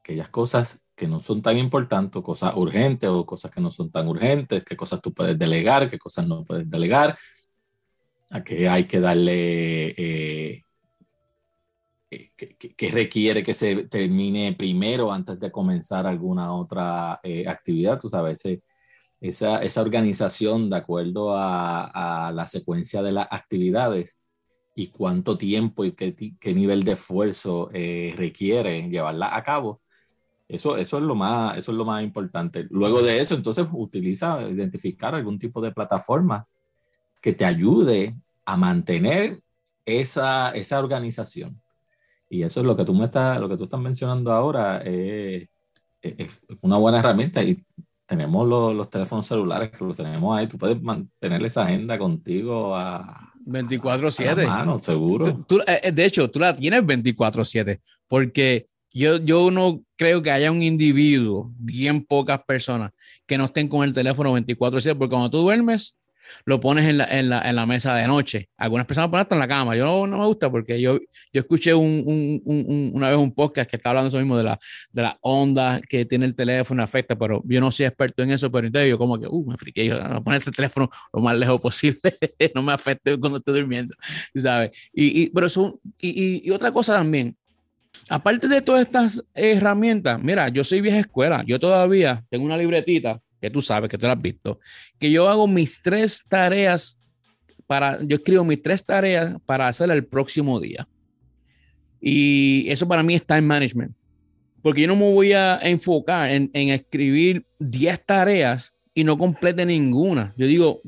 aquellas 0.00 0.30
cosas 0.30 0.82
que 0.94 1.08
no 1.08 1.20
son 1.20 1.42
tan 1.42 1.58
importantes, 1.58 2.22
cosas 2.22 2.54
urgentes 2.56 3.10
o 3.10 3.26
cosas 3.26 3.50
que 3.50 3.60
no 3.60 3.70
son 3.70 3.90
tan 3.90 4.08
urgentes, 4.08 4.64
qué 4.64 4.76
cosas 4.76 5.00
tú 5.00 5.12
puedes 5.12 5.38
delegar, 5.38 5.90
qué 5.90 5.98
cosas 5.98 6.26
no 6.26 6.44
puedes 6.44 6.70
delegar, 6.70 7.18
a 8.30 8.42
qué 8.42 8.68
hay 8.68 8.84
que 8.84 9.00
darle, 9.00 9.88
eh, 9.88 9.94
eh 9.96 10.64
que, 12.36 12.56
que, 12.56 12.90
requiere 12.90 13.42
que 13.42 13.54
se 13.54 13.84
termine 13.84 14.54
primero 14.54 15.12
antes 15.12 15.38
de 15.40 15.50
comenzar 15.50 16.06
alguna 16.06 16.52
otra 16.52 17.20
eh, 17.22 17.46
actividad, 17.48 18.00
tú 18.00 18.08
sabes, 18.08 18.44
ese, 18.44 18.62
esa, 19.20 19.62
esa, 19.62 19.82
organización 19.82 20.70
de 20.70 20.76
acuerdo 20.76 21.36
a, 21.36 22.28
a 22.28 22.32
la 22.32 22.46
secuencia 22.46 23.02
de 23.02 23.12
las 23.12 23.28
actividades 23.30 24.18
y 24.74 24.88
cuánto 24.88 25.38
tiempo 25.38 25.84
y 25.84 25.92
qué, 25.92 26.14
qué 26.14 26.54
nivel 26.54 26.84
de 26.84 26.92
esfuerzo 26.92 27.70
eh, 27.72 28.14
requiere 28.16 28.88
llevarla 28.88 29.34
a 29.36 29.42
cabo. 29.42 29.80
Eso, 30.48 30.76
eso, 30.76 30.98
es 30.98 31.02
lo 31.04 31.14
más, 31.14 31.56
eso 31.56 31.72
es 31.72 31.78
lo 31.78 31.84
más 31.84 32.02
importante. 32.02 32.66
Luego 32.70 33.02
de 33.02 33.20
eso, 33.20 33.34
entonces 33.34 33.66
utiliza, 33.72 34.42
identificar 34.42 35.14
algún 35.14 35.38
tipo 35.38 35.60
de 35.60 35.72
plataforma 35.72 36.46
que 37.22 37.32
te 37.32 37.44
ayude 37.44 38.16
a 38.44 38.56
mantener 38.56 39.40
esa, 39.86 40.50
esa 40.50 40.78
organización. 40.78 41.60
Y 42.28 42.42
eso 42.42 42.60
es 42.60 42.66
lo 42.66 42.76
que 42.76 42.84
tú 42.84 42.94
me 42.94 43.06
estás, 43.06 43.40
lo 43.40 43.48
que 43.48 43.56
tú 43.56 43.64
estás 43.64 43.80
mencionando 43.80 44.32
ahora, 44.32 44.82
eh, 44.84 45.46
es 46.00 46.40
una 46.60 46.78
buena 46.78 46.98
herramienta 46.98 47.42
y 47.42 47.62
tenemos 48.06 48.46
los, 48.46 48.74
los, 48.74 48.90
teléfonos 48.90 49.26
celulares 49.26 49.70
que 49.70 49.84
los 49.84 49.96
tenemos 49.96 50.36
ahí, 50.36 50.46
tú 50.46 50.58
puedes 50.58 50.80
mantener 50.82 51.42
esa 51.42 51.62
agenda 51.62 51.98
contigo 51.98 52.76
a 52.76 53.32
24/7. 53.46 54.78
seguro. 54.78 55.24
Tú, 55.24 55.42
tú, 55.42 55.60
eh, 55.66 55.90
de 55.90 56.04
hecho, 56.04 56.30
tú 56.30 56.38
la 56.38 56.54
tienes 56.54 56.82
24/7 56.84 57.80
porque 58.08 58.66
yo, 58.92 59.16
yo 59.18 59.50
no 59.50 59.82
creo 59.96 60.22
que 60.22 60.30
haya 60.30 60.52
un 60.52 60.62
individuo, 60.62 61.50
bien 61.58 62.04
pocas 62.04 62.42
personas, 62.44 62.92
que 63.26 63.38
no 63.38 63.46
estén 63.46 63.68
con 63.68 63.84
el 63.84 63.92
teléfono 63.92 64.32
24/7 64.32 64.96
porque 64.96 65.10
cuando 65.10 65.30
tú 65.30 65.38
duermes, 65.38 65.96
lo 66.44 66.60
pones 66.60 66.86
en 66.86 66.98
la, 66.98 67.04
en 67.04 67.28
la, 67.28 67.42
en 67.48 67.56
la 67.56 67.66
mesa 67.66 67.94
de 67.94 68.06
noche. 68.06 68.48
Algunas 68.56 68.86
personas 68.86 69.10
ponen 69.10 69.22
hasta 69.22 69.34
en 69.34 69.40
la 69.40 69.48
cama. 69.48 69.76
Yo 69.76 69.84
no, 69.84 70.06
no 70.06 70.18
me 70.18 70.26
gusta 70.26 70.50
porque 70.50 70.80
yo, 70.80 70.98
yo 71.32 71.40
escuché 71.40 71.74
un, 71.74 72.02
un, 72.06 72.42
un, 72.44 72.90
una 72.94 73.08
vez 73.08 73.18
un 73.18 73.32
podcast 73.34 73.68
que 73.68 73.76
está 73.76 73.90
hablando 73.90 74.08
eso 74.08 74.18
mismo 74.18 74.36
de 74.36 74.44
la, 74.44 74.58
de 74.92 75.02
la 75.02 75.18
onda 75.20 75.80
que 75.88 76.04
tiene 76.04 76.26
el 76.26 76.34
teléfono, 76.34 76.82
afecta, 76.82 77.16
pero 77.16 77.42
yo 77.44 77.60
no 77.60 77.70
soy 77.70 77.86
experto 77.86 78.22
en 78.22 78.30
eso, 78.30 78.50
pero 78.50 78.66
entonces 78.66 78.90
yo 78.90 78.98
como 78.98 79.18
que, 79.18 79.26
uh, 79.26 79.46
me 79.46 79.56
friqué, 79.56 79.86
yo 79.86 79.98
no 80.00 80.22
poner 80.22 80.40
ese 80.40 80.50
teléfono 80.50 80.88
lo 81.12 81.20
más 81.20 81.36
lejos 81.36 81.60
posible, 81.60 82.00
no 82.54 82.62
me 82.62 82.72
afecte 82.72 83.18
cuando 83.18 83.38
estoy 83.38 83.60
durmiendo, 83.60 83.94
¿sabes? 84.34 84.70
Y, 84.92 85.22
y, 85.22 85.30
pero 85.30 85.46
eso, 85.46 85.80
y, 86.00 86.46
y, 86.46 86.50
otra 86.50 86.72
cosa 86.72 86.94
también, 86.94 87.36
aparte 88.08 88.48
de 88.48 88.62
todas 88.62 88.82
estas 88.82 89.24
herramientas, 89.34 90.22
mira, 90.22 90.48
yo 90.48 90.64
soy 90.64 90.80
vieja 90.80 90.98
escuela, 90.98 91.42
yo 91.46 91.58
todavía 91.58 92.24
tengo 92.30 92.44
una 92.44 92.56
libretita 92.56 93.20
que 93.44 93.50
tú 93.50 93.60
sabes, 93.60 93.90
que 93.90 93.98
tú 93.98 94.06
la 94.06 94.14
has 94.14 94.22
visto, 94.22 94.58
que 94.98 95.10
yo 95.10 95.28
hago 95.28 95.46
mis 95.46 95.82
tres 95.82 96.24
tareas 96.26 96.98
para, 97.66 98.02
yo 98.02 98.16
escribo 98.16 98.42
mis 98.42 98.62
tres 98.62 98.82
tareas 98.82 99.36
para 99.44 99.68
hacer 99.68 99.90
el 99.90 100.06
próximo 100.06 100.58
día. 100.58 100.88
Y 102.00 102.64
eso 102.70 102.88
para 102.88 103.02
mí 103.02 103.14
es 103.14 103.26
time 103.26 103.42
management. 103.42 103.94
Porque 104.62 104.80
yo 104.80 104.86
no 104.86 104.96
me 104.96 105.12
voy 105.12 105.34
a 105.34 105.58
enfocar 105.58 106.30
en, 106.30 106.50
en 106.54 106.70
escribir 106.70 107.44
10 107.58 108.06
tareas 108.06 108.72
y 108.94 109.04
no 109.04 109.18
complete 109.18 109.66
ninguna. 109.66 110.32
Yo 110.38 110.46
digo, 110.46 110.80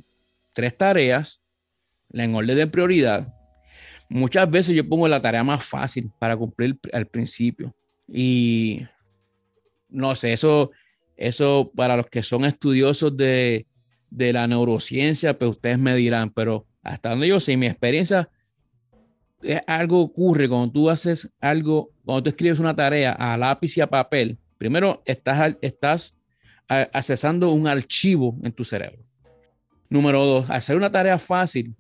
tres 0.55 0.75
tareas, 0.79 1.43
en 2.11 2.35
orden 2.35 2.57
de 2.57 2.67
prioridad. 2.67 3.29
Muchas 4.09 4.51
veces 4.51 4.75
yo 4.75 4.89
pongo 4.89 5.09
la 5.09 5.21
tarea 5.21 5.45
más 5.45 5.63
fácil 5.63 6.11
para 6.19 6.39
cumplir 6.39 6.79
al 6.91 7.07
principio. 7.07 7.75
Y 8.09 8.81
no 9.91 10.17
sé, 10.17 10.33
eso, 10.33 10.71
eso 11.17 11.73
para 11.75 11.97
los 11.97 12.07
que 12.07 12.23
son 12.23 12.45
estudiosos 12.45 13.17
de, 13.17 13.67
de 14.11 14.33
la 14.33 14.47
neurociencia, 14.47 15.39
pues 15.39 15.53
ustedes 15.53 15.79
me 15.79 15.95
dirán, 15.95 16.31
pero 16.31 16.67
hasta 16.83 17.11
donde 17.11 17.29
yo 17.29 17.41
sé, 17.41 17.57
mi 17.57 17.67
experiencia, 17.67 18.29
es 19.43 19.61
algo 19.67 20.01
ocurre 20.01 20.49
cuando 20.49 20.73
tú 20.73 20.91
haces 20.91 21.31
algo, 21.41 21.91
cuando 22.05 22.25
tú 22.25 22.31
escribes 22.31 22.59
una 22.59 22.75
tarea 22.75 23.13
a 23.13 23.37
lápiz 23.37 23.77
y 23.77 23.81
a 23.81 23.87
papel, 23.87 24.39
primero 24.59 25.03
estás, 25.05 25.57
estás 25.61 26.17
accesando 26.69 27.51
un 27.51 27.67
archivo 27.67 28.37
en 28.43 28.53
tu 28.53 28.65
cerebro. 28.65 29.05
Número 29.89 30.25
dos, 30.25 30.51
hacer 30.51 30.77
una 30.77 30.91
tarea 30.91 31.19
fácil, 31.19 31.75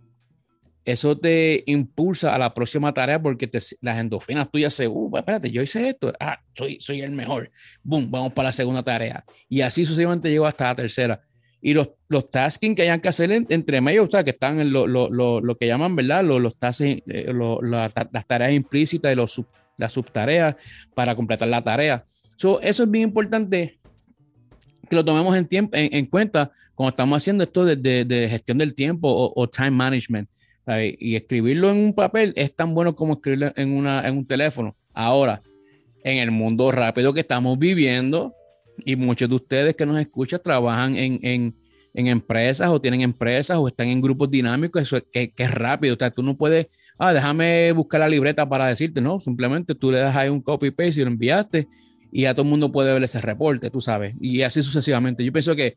eso 0.86 1.18
te 1.18 1.62
impulsa 1.66 2.34
a 2.34 2.38
la 2.38 2.54
próxima 2.54 2.94
tarea 2.94 3.20
porque 3.20 3.46
te, 3.46 3.58
las 3.82 3.98
endorfinas 3.98 4.50
tuyas 4.50 4.72
se, 4.72 4.88
uh, 4.88 5.16
espérate, 5.16 5.50
yo 5.50 5.60
hice 5.60 5.88
esto, 5.88 6.12
ah, 6.18 6.40
soy, 6.54 6.78
soy 6.80 7.02
el 7.02 7.12
mejor, 7.12 7.50
boom, 7.82 8.10
vamos 8.10 8.32
para 8.32 8.48
la 8.48 8.52
segunda 8.52 8.82
tarea. 8.82 9.24
Y 9.48 9.60
así 9.60 9.84
sucesivamente 9.84 10.30
llego 10.30 10.46
hasta 10.46 10.64
la 10.64 10.76
tercera. 10.76 11.20
Y 11.60 11.74
los, 11.74 11.90
los 12.08 12.30
tasking 12.30 12.74
que 12.74 12.82
hayan 12.82 13.00
que 13.00 13.08
hacer 13.08 13.30
entre 13.32 13.80
medio, 13.80 14.04
o 14.04 14.10
sea, 14.10 14.22
que 14.22 14.30
están 14.30 14.60
en 14.60 14.72
lo, 14.72 14.86
lo, 14.86 15.10
lo, 15.10 15.40
lo 15.40 15.58
que 15.58 15.66
llaman, 15.66 15.96
¿verdad? 15.96 16.22
Los, 16.22 16.58
tasks, 16.58 16.82
eh, 16.82 17.32
las 17.32 18.26
tareas 18.26 18.52
implícitas 18.52 19.12
y 19.12 19.16
los 19.16 19.42
las 19.76 19.92
subtareas 19.92 20.56
para 20.94 21.14
completar 21.14 21.48
la 21.48 21.62
tarea. 21.62 22.04
eso 22.36 22.60
es 22.60 22.90
bien 22.90 23.04
importante 23.04 23.78
que 24.88 24.96
lo 24.96 25.04
tomemos 25.04 25.36
en, 25.36 25.46
tiempo, 25.46 25.76
en, 25.76 26.06
cuenta 26.06 26.50
cuando 26.74 26.90
estamos 26.90 27.16
haciendo 27.16 27.42
esto 27.42 27.64
de, 27.64 27.76
de, 27.76 28.28
gestión 28.28 28.58
del 28.58 28.74
tiempo 28.74 29.32
o, 29.34 29.48
time 29.48 29.72
management. 29.72 30.28
Y 30.98 31.14
escribirlo 31.14 31.70
en 31.70 31.76
un 31.76 31.94
papel 31.94 32.32
es 32.36 32.54
tan 32.54 32.74
bueno 32.74 32.96
como 32.96 33.14
escribirlo 33.14 33.52
en, 33.54 33.72
una, 33.72 34.06
en 34.06 34.18
un 34.18 34.26
teléfono. 34.26 34.76
Ahora, 34.94 35.40
en 36.02 36.18
el 36.18 36.30
mundo 36.30 36.72
rápido 36.72 37.12
que 37.12 37.20
estamos 37.20 37.58
viviendo, 37.58 38.34
y 38.84 38.96
muchos 38.96 39.28
de 39.28 39.34
ustedes 39.36 39.76
que 39.76 39.86
nos 39.86 39.98
escuchan 39.98 40.40
trabajan 40.42 40.96
en, 40.96 41.18
en, 41.22 41.54
en 41.94 42.06
empresas 42.08 42.68
o 42.68 42.80
tienen 42.80 43.00
empresas 43.00 43.56
o 43.56 43.68
están 43.68 43.88
en 43.88 44.00
grupos 44.00 44.30
dinámicos, 44.30 44.82
eso 44.82 44.96
es, 44.96 45.04
que, 45.10 45.32
es 45.36 45.50
rápido. 45.50 45.94
O 45.94 45.98
sea, 45.98 46.10
tú 46.10 46.22
no 46.22 46.36
puedes, 46.36 46.66
ah, 46.98 47.12
déjame 47.12 47.72
buscar 47.72 48.00
la 48.00 48.08
libreta 48.08 48.48
para 48.48 48.66
decirte, 48.66 49.00
no, 49.00 49.20
simplemente 49.20 49.74
tú 49.74 49.90
le 49.90 49.98
das 49.98 50.14
ahí 50.16 50.28
un 50.28 50.42
copy 50.42 50.70
paste 50.70 51.00
y 51.00 51.04
lo 51.04 51.10
enviaste 51.10 51.68
y 52.12 52.22
ya 52.22 52.34
todo 52.34 52.42
el 52.42 52.50
mundo 52.50 52.70
puede 52.70 52.92
ver 52.92 53.02
ese 53.02 53.20
reporte, 53.20 53.70
tú 53.70 53.80
sabes, 53.80 54.14
y 54.20 54.42
así 54.42 54.62
sucesivamente. 54.62 55.24
Yo 55.24 55.32
pienso 55.32 55.54
que 55.56 55.76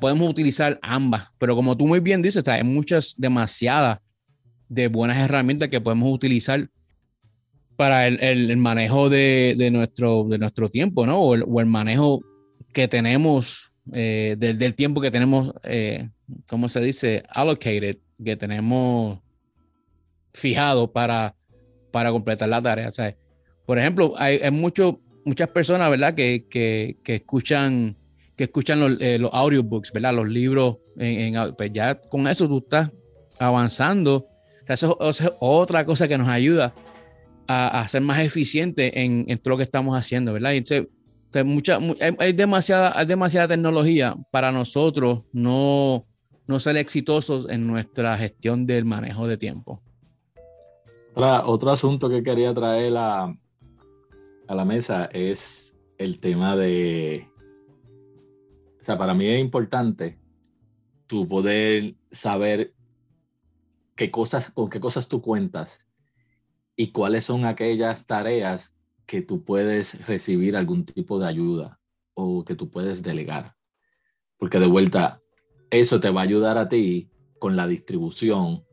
podemos 0.00 0.28
utilizar 0.28 0.78
ambas, 0.82 1.28
pero 1.38 1.54
como 1.54 1.76
tú 1.76 1.86
muy 1.86 2.00
bien 2.00 2.22
dices, 2.22 2.46
hay 2.48 2.62
muchas, 2.64 3.14
demasiadas 3.16 4.00
de 4.70 4.88
buenas 4.88 5.18
herramientas 5.18 5.68
que 5.68 5.80
podemos 5.80 6.14
utilizar 6.14 6.70
para 7.76 8.06
el, 8.06 8.20
el, 8.22 8.56
manejo 8.56 9.10
de, 9.10 9.54
de, 9.58 9.70
nuestro, 9.70 10.24
de 10.24 10.38
nuestro 10.38 10.68
tiempo, 10.68 11.06
¿no? 11.06 11.20
O 11.20 11.34
el, 11.34 11.42
o 11.42 11.66
manejo 11.66 12.20
que 12.72 12.88
tenemos 12.88 13.72
eh, 13.92 14.36
del, 14.38 14.58
del, 14.58 14.74
tiempo 14.74 15.00
que 15.00 15.10
tenemos, 15.10 15.52
eh, 15.64 16.08
¿cómo 16.48 16.68
se 16.68 16.80
dice? 16.80 17.24
Allocated, 17.30 17.96
que 18.24 18.36
tenemos 18.36 19.18
fijado 20.32 20.92
para, 20.92 21.34
para 21.90 22.12
completar 22.12 22.48
la 22.48 22.62
tarea. 22.62 22.92
¿sabes? 22.92 23.16
Por 23.66 23.78
ejemplo, 23.78 24.14
hay, 24.16 24.36
hay 24.36 24.50
muchas 24.52 25.48
personas, 25.52 25.90
¿verdad? 25.90 26.14
Que, 26.14 26.46
que, 26.48 26.98
que 27.02 27.16
escuchan, 27.16 27.96
que 28.36 28.44
escuchan 28.44 28.78
los, 28.78 29.00
eh, 29.00 29.18
los, 29.18 29.32
audiobooks, 29.32 29.90
¿verdad? 29.92 30.14
Los 30.14 30.28
libros, 30.28 30.78
en, 30.96 31.34
en, 31.34 31.54
pues 31.56 31.72
ya 31.72 32.00
con 32.00 32.28
eso 32.28 32.46
tú 32.46 32.58
estás 32.58 32.90
avanzando. 33.38 34.29
Eso, 34.74 34.98
eso, 35.00 35.24
es 35.24 35.32
otra 35.40 35.84
cosa 35.84 36.08
que 36.08 36.18
nos 36.18 36.28
ayuda 36.28 36.74
a, 37.46 37.80
a 37.80 37.88
ser 37.88 38.02
más 38.02 38.20
eficiente 38.20 39.02
en, 39.02 39.26
todo 39.38 39.50
lo 39.50 39.56
que 39.56 39.64
estamos 39.64 39.96
haciendo, 39.96 40.32
¿verdad? 40.32 40.54
Entonces, 40.54 40.88
mucha, 41.44 41.78
hay, 42.18 42.32
demasiada, 42.32 43.48
tecnología 43.48 44.16
para 44.30 44.52
nosotros 44.52 45.24
no, 45.32 46.04
no 46.46 46.60
ser 46.60 46.76
exitosos 46.76 47.48
en 47.48 47.66
nuestra 47.66 48.16
gestión 48.16 48.66
del 48.66 48.84
manejo 48.84 49.26
de 49.26 49.36
tiempo. 49.36 49.82
Otro 51.14 51.70
asunto 51.70 52.08
que 52.08 52.22
quería 52.22 52.54
traer 52.54 52.96
a, 52.96 53.34
a 54.48 54.54
la 54.54 54.64
mesa 54.64 55.06
es 55.12 55.76
el 55.98 56.18
tema 56.18 56.56
de, 56.56 57.26
o 58.80 58.84
sea, 58.84 58.96
para 58.96 59.12
mí 59.12 59.26
es 59.26 59.40
importante 59.40 60.18
tu 61.06 61.26
poder 61.28 61.94
saber 62.10 62.72
qué 64.00 64.10
cosas, 64.10 64.50
con 64.52 64.70
qué 64.70 64.80
cosas 64.80 65.08
tú 65.08 65.20
cuentas 65.20 65.84
y 66.74 66.90
cuáles 66.90 67.26
son 67.26 67.44
aquellas 67.44 68.06
tareas 68.06 68.72
que 69.04 69.20
tú 69.20 69.44
puedes 69.44 70.06
recibir 70.06 70.56
algún 70.56 70.86
tipo 70.86 71.18
de 71.18 71.28
ayuda 71.28 71.78
o 72.14 72.42
que 72.42 72.54
tú 72.54 72.70
puedes 72.70 73.02
delegar. 73.02 73.56
Porque 74.38 74.58
de 74.58 74.68
vuelta, 74.68 75.20
eso 75.68 76.00
te 76.00 76.08
va 76.08 76.22
a 76.22 76.24
ayudar 76.24 76.56
a 76.56 76.66
ti 76.66 77.10
con 77.38 77.56
la 77.56 77.66
distribución 77.66 78.64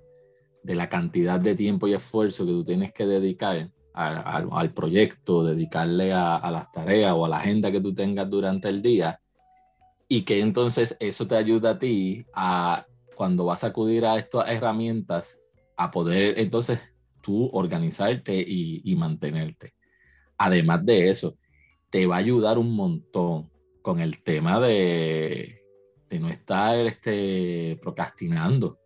de 0.63 0.75
la 0.75 0.87
cantidad 0.87 1.41
de 1.41 1.55
tiempo 1.55 1.89
y 1.89 1.93
esfuerzo 1.93 2.45
que 2.45 2.53
tú 2.53 2.63
tienes 2.63 2.93
que 2.93 3.05
dedicar 3.05 3.69
al 3.91 4.73
proyecto, 4.73 5.43
dedicarle 5.43 6.13
a, 6.13 6.37
a, 6.37 6.51
las 6.51 6.71
tareas 6.71 7.11
o 7.11 7.25
a 7.25 7.29
la 7.29 7.39
agenda 7.39 7.69
que 7.69 7.81
tú 7.81 7.93
tengas 7.93 8.29
durante 8.29 8.69
el 8.69 8.81
día 8.81 9.19
y 10.07 10.21
que 10.21 10.39
entonces 10.39 10.95
eso 11.01 11.27
te 11.27 11.35
ayuda 11.35 11.71
a 11.71 11.79
ti 11.79 12.25
a 12.31 12.85
cuando 13.17 13.45
vas 13.45 13.63
a 13.63 13.67
acudir 13.67 14.05
a 14.05 14.15
estas 14.17 14.47
herramientas 14.47 15.39
a 15.75 15.89
poder 15.89 16.39
entonces 16.39 16.79
tú 17.21 17.49
organizarte 17.51 18.35
y, 18.35 18.81
y 18.85 18.95
mantenerte. 18.95 19.73
Además 20.37 20.85
de 20.85 21.09
eso, 21.09 21.35
te 21.89 22.05
va 22.05 22.15
a 22.17 22.19
ayudar 22.19 22.59
un 22.59 22.75
montón 22.75 23.49
con 23.81 23.99
el 23.99 24.21
tema 24.21 24.59
de, 24.59 25.63
de 26.07 26.19
no 26.19 26.29
estar 26.29 26.77
este, 26.85 27.79
procrastinando 27.81 28.79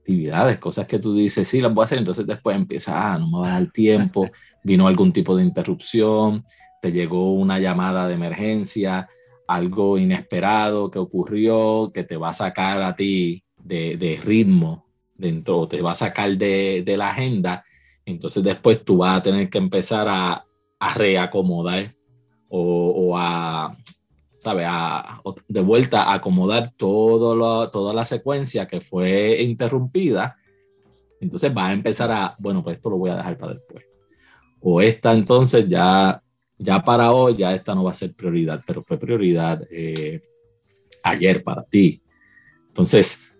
actividades, 0.00 0.58
cosas 0.58 0.86
que 0.86 0.98
tú 0.98 1.14
dices, 1.14 1.48
sí, 1.48 1.60
las 1.60 1.72
voy 1.72 1.82
a 1.82 1.84
hacer, 1.86 1.98
entonces 1.98 2.26
después 2.26 2.56
empieza, 2.56 3.14
ah, 3.14 3.18
no 3.18 3.28
me 3.30 3.38
va 3.38 3.56
a 3.56 3.60
dar 3.60 3.70
tiempo, 3.70 4.28
vino 4.64 4.86
algún 4.86 5.12
tipo 5.12 5.34
de 5.34 5.44
interrupción, 5.44 6.44
te 6.82 6.92
llegó 6.92 7.32
una 7.32 7.58
llamada 7.58 8.06
de 8.06 8.14
emergencia, 8.14 9.08
algo 9.46 9.98
inesperado 9.98 10.90
que 10.90 10.98
ocurrió, 10.98 11.90
que 11.92 12.04
te 12.04 12.16
va 12.16 12.30
a 12.30 12.34
sacar 12.34 12.82
a 12.82 12.94
ti 12.94 13.44
de, 13.62 13.96
de 13.96 14.20
ritmo 14.22 14.86
dentro, 15.16 15.68
te 15.68 15.82
va 15.82 15.92
a 15.92 15.96
sacar 15.96 16.36
de, 16.36 16.82
de, 16.84 16.96
la 16.96 17.10
agenda, 17.10 17.64
entonces 18.04 18.42
después 18.42 18.84
tú 18.84 18.98
vas 18.98 19.18
a 19.18 19.22
tener 19.22 19.48
que 19.48 19.58
empezar 19.58 20.06
a, 20.08 20.44
a 20.78 20.94
reacomodar 20.94 21.94
o, 22.48 22.90
o 22.90 23.16
a 23.16 23.74
¿sabe? 24.44 24.64
A, 24.66 25.22
de 25.48 25.60
vuelta 25.62 26.02
a 26.02 26.14
acomodar 26.14 26.74
todo 26.76 27.34
lo, 27.34 27.70
toda 27.70 27.94
la 27.94 28.04
secuencia 28.04 28.66
que 28.66 28.82
fue 28.82 29.42
interrumpida. 29.42 30.36
Entonces 31.18 31.50
va 31.56 31.68
a 31.68 31.72
empezar 31.72 32.10
a, 32.12 32.36
bueno, 32.38 32.62
pues 32.62 32.76
esto 32.76 32.90
lo 32.90 32.98
voy 32.98 33.10
a 33.10 33.16
dejar 33.16 33.38
para 33.38 33.54
después. 33.54 33.86
O 34.60 34.82
esta 34.82 35.14
entonces 35.14 35.66
ya, 35.66 36.22
ya 36.64 36.82
para 36.82 37.12
hoy, 37.12 37.36
ya 37.36 37.54
esta 37.54 37.74
no 37.74 37.84
va 37.84 37.90
a 37.90 37.94
ser 37.94 38.14
prioridad, 38.14 38.62
pero 38.66 38.82
fue 38.82 38.98
prioridad 38.98 39.62
eh, 39.70 40.22
ayer 41.02 41.44
para 41.44 41.62
ti. 41.62 42.02
Entonces, 42.68 43.34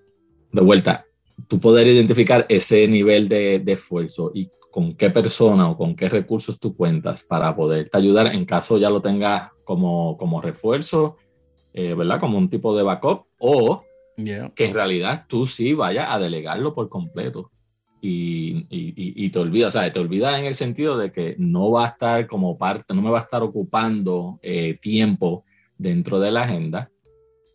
de 0.53 0.61
vuelta, 0.61 1.07
tú 1.49 1.59
poder 1.59 1.87
identificar 1.87 2.45
ese 2.49 2.87
nivel 2.87 3.29
de, 3.29 3.61
de 3.61 3.73
esfuerzo 3.73 4.31
y 4.35 4.51
con 4.71 4.93
qué 4.93 5.09
persona 5.09 5.71
o 5.71 5.77
con 5.77 5.97
qué 5.97 6.09
recursos 6.09 6.59
tú 6.59 6.77
cuentas 6.77 7.25
para 7.25 7.57
poderte 7.57 7.97
ayudar 7.97 8.27
en 8.27 8.45
caso 8.45 8.77
ya 8.77 8.91
lo 8.91 9.01
tengas 9.01 9.53
como, 9.65 10.17
como 10.19 10.43
refuerzo, 10.43 11.17
eh, 11.73 11.95
¿verdad? 11.95 12.21
Como 12.21 12.37
un 12.37 12.51
tipo 12.51 12.77
de 12.77 12.83
backup 12.83 13.25
o 13.39 13.85
yeah. 14.17 14.53
que 14.55 14.67
en 14.67 14.75
realidad 14.75 15.25
tú 15.29 15.47
sí 15.47 15.73
vayas 15.73 16.07
a 16.11 16.19
delegarlo 16.19 16.75
por 16.75 16.89
completo 16.91 17.51
y, 18.07 18.67
y, 18.69 19.25
y, 19.25 19.31
te 19.31 19.39
olvidas, 19.39 19.75
o 19.75 19.81
sea, 19.81 19.91
te 19.91 19.99
olvidas 19.99 20.39
en 20.39 20.45
el 20.45 20.55
sentido 20.55 20.99
de 20.99 21.11
que 21.11 21.37
no 21.39 21.71
va 21.71 21.87
a 21.87 21.89
estar 21.89 22.27
como 22.27 22.59
parte, 22.59 22.93
no 22.93 23.01
me 23.01 23.11
va 23.11 23.21
a 23.21 23.23
estar 23.23 23.43
ocupando 23.43 24.39
eh, 24.43 24.75
tiempo 24.81 25.45
dentro 25.79 26.21
de 26.21 26.31
la 26.31 26.43
agenda 26.43 26.91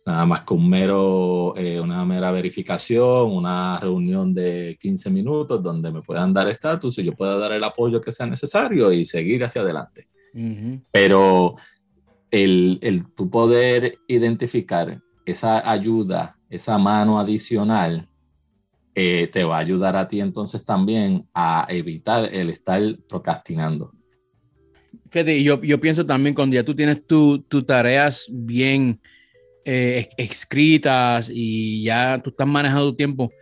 nada 0.04 0.26
más 0.26 0.40
que 0.40 0.54
un 0.54 0.68
mero, 0.68 1.54
eh, 1.56 1.78
una 1.80 2.04
mera 2.04 2.32
verificación, 2.32 3.30
una 3.30 3.78
reunión 3.78 4.34
de 4.34 4.76
15 4.80 5.10
minutos 5.10 5.62
donde 5.62 5.92
me 5.92 6.02
puedan 6.02 6.32
dar 6.34 6.48
estatus 6.48 6.98
y 6.98 7.04
yo 7.04 7.14
pueda 7.14 7.38
dar 7.38 7.52
el 7.52 7.62
apoyo 7.62 8.00
que 8.00 8.10
sea 8.10 8.26
necesario 8.26 8.92
y 8.92 9.04
seguir 9.04 9.44
hacia 9.44 9.62
adelante. 9.62 10.08
Uh 10.34 10.38
-huh. 10.38 10.82
Pero 10.90 11.54
el, 12.30 12.78
el 12.82 13.12
tu 13.14 13.30
poder 13.30 13.98
identificar 14.08 15.00
esa 15.24 15.70
ayuda, 15.70 16.36
esa 16.48 16.76
mano 16.78 17.20
adicional, 17.20 18.08
eh, 18.94 19.28
te 19.28 19.44
va 19.44 19.56
a 19.56 19.60
ayudar 19.60 19.96
a 19.96 20.08
ti 20.08 20.20
entonces 20.20 20.64
también 20.64 21.26
a 21.34 21.66
evitar 21.68 22.32
el 22.32 22.50
estar 22.50 22.80
procrastinando. 23.08 23.92
Yo, 25.12 25.60
yo 25.62 25.80
pienso 25.80 26.06
también 26.06 26.34
cuando 26.34 26.54
ya 26.54 26.62
tú 26.62 26.74
tienes 26.74 27.04
tus 27.04 27.66
tareas 27.66 28.26
bien 28.30 29.00
eh, 29.64 30.08
escritas 30.16 31.30
y 31.32 31.82
ya 31.82 32.20
tú 32.22 32.30
estás 32.30 32.46
manejando 32.46 32.90
tu 32.90 32.96
tiempo, 32.96 33.32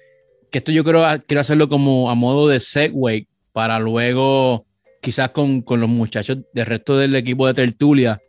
que 0.50 0.58
esto 0.58 0.72
yo 0.72 0.82
creo 0.82 1.04
quiero 1.26 1.40
hacerlo 1.40 1.68
como 1.68 2.10
a 2.10 2.14
modo 2.14 2.48
de 2.48 2.58
segue 2.58 3.28
para 3.52 3.78
luego 3.78 4.66
quizás 5.02 5.30
con, 5.30 5.60
con 5.60 5.80
los 5.80 5.90
muchachos 5.90 6.38
del 6.54 6.66
resto 6.66 6.96
del 6.96 7.14
equipo 7.16 7.46
de 7.46 7.54
tertulia 7.54 8.20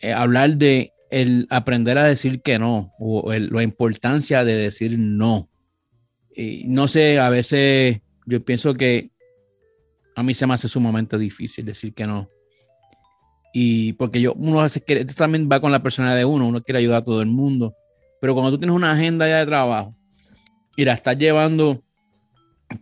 eh, 0.00 0.12
hablar 0.12 0.56
de 0.56 0.92
el 1.10 1.46
aprender 1.50 1.98
a 1.98 2.04
decir 2.04 2.40
que 2.40 2.58
no 2.58 2.94
o 2.98 3.30
la 3.32 3.62
importancia 3.62 4.44
de 4.44 4.54
decir 4.54 4.98
no. 4.98 5.49
No 6.64 6.88
sé, 6.88 7.18
a 7.18 7.28
veces 7.28 8.00
yo 8.26 8.40
pienso 8.40 8.74
que 8.74 9.10
a 10.14 10.22
mí 10.22 10.34
se 10.34 10.46
me 10.46 10.54
hace 10.54 10.68
sumamente 10.68 11.18
difícil 11.18 11.64
decir 11.64 11.94
que 11.94 12.06
no. 12.06 12.28
Y 13.52 13.94
porque 13.94 14.20
yo, 14.20 14.34
uno 14.34 14.60
hace 14.60 14.80
que 14.80 15.00
esto 15.00 15.14
también 15.14 15.48
va 15.50 15.60
con 15.60 15.72
la 15.72 15.82
persona 15.82 16.14
de 16.14 16.24
uno, 16.24 16.46
uno 16.46 16.62
quiere 16.62 16.78
ayudar 16.78 16.98
a 16.98 17.04
todo 17.04 17.20
el 17.20 17.28
mundo. 17.28 17.74
Pero 18.20 18.34
cuando 18.34 18.52
tú 18.52 18.58
tienes 18.58 18.76
una 18.76 18.92
agenda 18.92 19.26
ya 19.26 19.38
de 19.38 19.46
trabajo 19.46 19.96
y 20.76 20.84
la 20.84 20.92
estás 20.92 21.18
llevando 21.18 21.82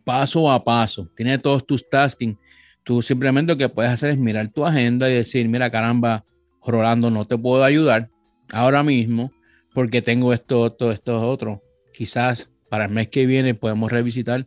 paso 0.04 0.50
a 0.50 0.62
paso, 0.62 1.08
tienes 1.16 1.40
todos 1.40 1.66
tus 1.66 1.88
tasking, 1.88 2.38
tú 2.84 3.00
simplemente 3.00 3.52
lo 3.52 3.58
que 3.58 3.68
puedes 3.68 3.92
hacer 3.92 4.10
es 4.10 4.18
mirar 4.18 4.50
tu 4.50 4.66
agenda 4.66 5.08
y 5.08 5.14
decir, 5.14 5.48
mira, 5.48 5.70
caramba, 5.70 6.24
Rolando, 6.66 7.10
no 7.10 7.24
te 7.24 7.38
puedo 7.38 7.64
ayudar 7.64 8.10
ahora 8.50 8.82
mismo 8.82 9.32
porque 9.72 10.02
tengo 10.02 10.32
esto, 10.34 10.72
todo 10.72 10.90
esto, 10.90 11.26
otro. 11.26 11.62
Quizás 11.94 12.50
para 12.68 12.86
el 12.86 12.90
mes 12.90 13.08
que 13.08 13.26
viene 13.26 13.54
podemos 13.54 13.90
revisitar 13.90 14.44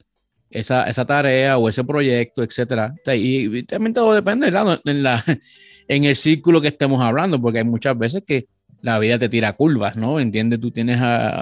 esa, 0.49 0.83
esa 0.83 1.05
tarea 1.05 1.57
o 1.57 1.69
ese 1.69 1.83
proyecto, 1.83 2.43
etcétera. 2.43 2.93
y, 3.15 3.63
también 3.63 3.93
todo 3.93 4.13
depende 4.13 4.47
en, 4.47 5.03
la, 5.03 5.23
en 5.87 6.03
el 6.03 6.15
círculo 6.15 6.61
que 6.61 6.67
estemos 6.67 7.01
hablando, 7.01 7.41
porque 7.41 7.59
hay 7.59 7.65
muchas 7.65 7.97
veces 7.97 8.23
que 8.25 8.47
la 8.81 8.99
vida 8.99 9.17
te 9.19 9.29
tira 9.29 9.53
curvas, 9.53 9.95
¿no? 9.95 10.19
Entiende, 10.19 10.57
tú 10.57 10.71
tienes 10.71 10.99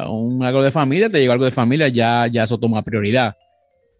un 0.09 0.43
algo 0.43 0.61
de 0.61 0.71
familia, 0.71 1.09
te 1.09 1.19
llega 1.19 1.33
algo 1.33 1.45
de 1.45 1.51
familia, 1.51 1.87
ya, 1.87 2.27
ya 2.27 2.43
eso 2.43 2.59
toma 2.59 2.83
prioridad. 2.83 3.35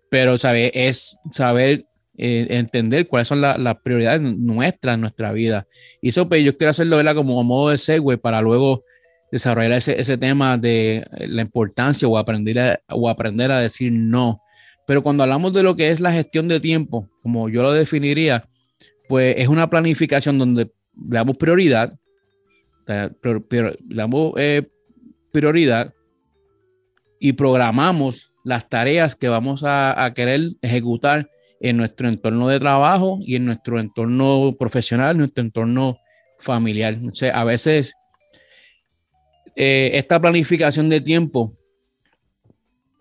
Pero, 0.09 0.37
¿sabes? 0.37 0.71
Es 0.73 1.17
saber 1.31 1.85
eh, 2.17 2.47
entender 2.49 3.07
cuáles 3.07 3.29
son 3.29 3.39
las 3.39 3.77
prioridades 3.81 4.21
nuestras 4.21 4.95
en 4.95 5.01
nuestra 5.01 5.31
vida. 5.31 5.67
Y 6.01 6.09
eso, 6.09 6.27
pues, 6.27 6.43
yo 6.43 6.57
quiero 6.57 6.71
hacerlo, 6.71 6.97
¿verdad? 6.97 7.15
Como 7.15 7.39
a 7.39 7.43
modo 7.43 7.69
de 7.69 7.77
segue 7.77 8.17
para 8.17 8.41
luego 8.41 8.83
desarrollar 9.31 9.73
ese, 9.73 9.99
ese 9.99 10.17
tema 10.17 10.57
de 10.57 11.05
la 11.27 11.41
importancia 11.41 12.07
o 12.07 12.17
aprender, 12.17 12.59
a, 12.59 12.79
o 12.89 13.09
aprender 13.09 13.51
a 13.51 13.59
decir 13.59 13.91
no. 13.91 14.41
Pero 14.87 15.03
cuando 15.03 15.23
hablamos 15.23 15.53
de 15.53 15.63
lo 15.63 15.75
que 15.75 15.89
es 15.89 15.99
la 15.99 16.11
gestión 16.11 16.47
de 16.47 16.59
tiempo, 16.59 17.07
como 17.21 17.49
yo 17.49 17.61
lo 17.61 17.71
definiría, 17.71 18.45
pues 19.07 19.35
es 19.37 19.47
una 19.47 19.69
planificación 19.69 20.37
donde 20.37 20.65
le 20.65 20.71
damos 21.15 21.37
prioridad, 21.37 21.97
le 22.87 23.77
damos 23.87 24.33
eh, 24.37 24.67
prioridad 25.31 25.93
y 27.19 27.33
programamos 27.33 28.33
las 28.43 28.67
tareas 28.67 29.15
que 29.15 29.29
vamos 29.29 29.63
a, 29.65 30.11
querer 30.15 30.51
ejecutar 30.61 31.29
en 31.59 31.77
nuestro 31.77 32.07
entorno 32.07 32.47
de 32.47 32.59
trabajo 32.59 33.19
y 33.21 33.35
en 33.35 33.45
nuestro 33.45 33.79
entorno 33.79 34.51
profesional, 34.57 35.17
nuestro 35.17 35.43
entorno 35.43 35.97
familiar. 36.39 36.97
O 37.03 37.25
a 37.31 37.43
veces 37.43 37.93
eh, 39.61 39.91
esta 39.97 40.21
planificación 40.21 40.87
de 40.87 41.01
tiempo 41.01 41.51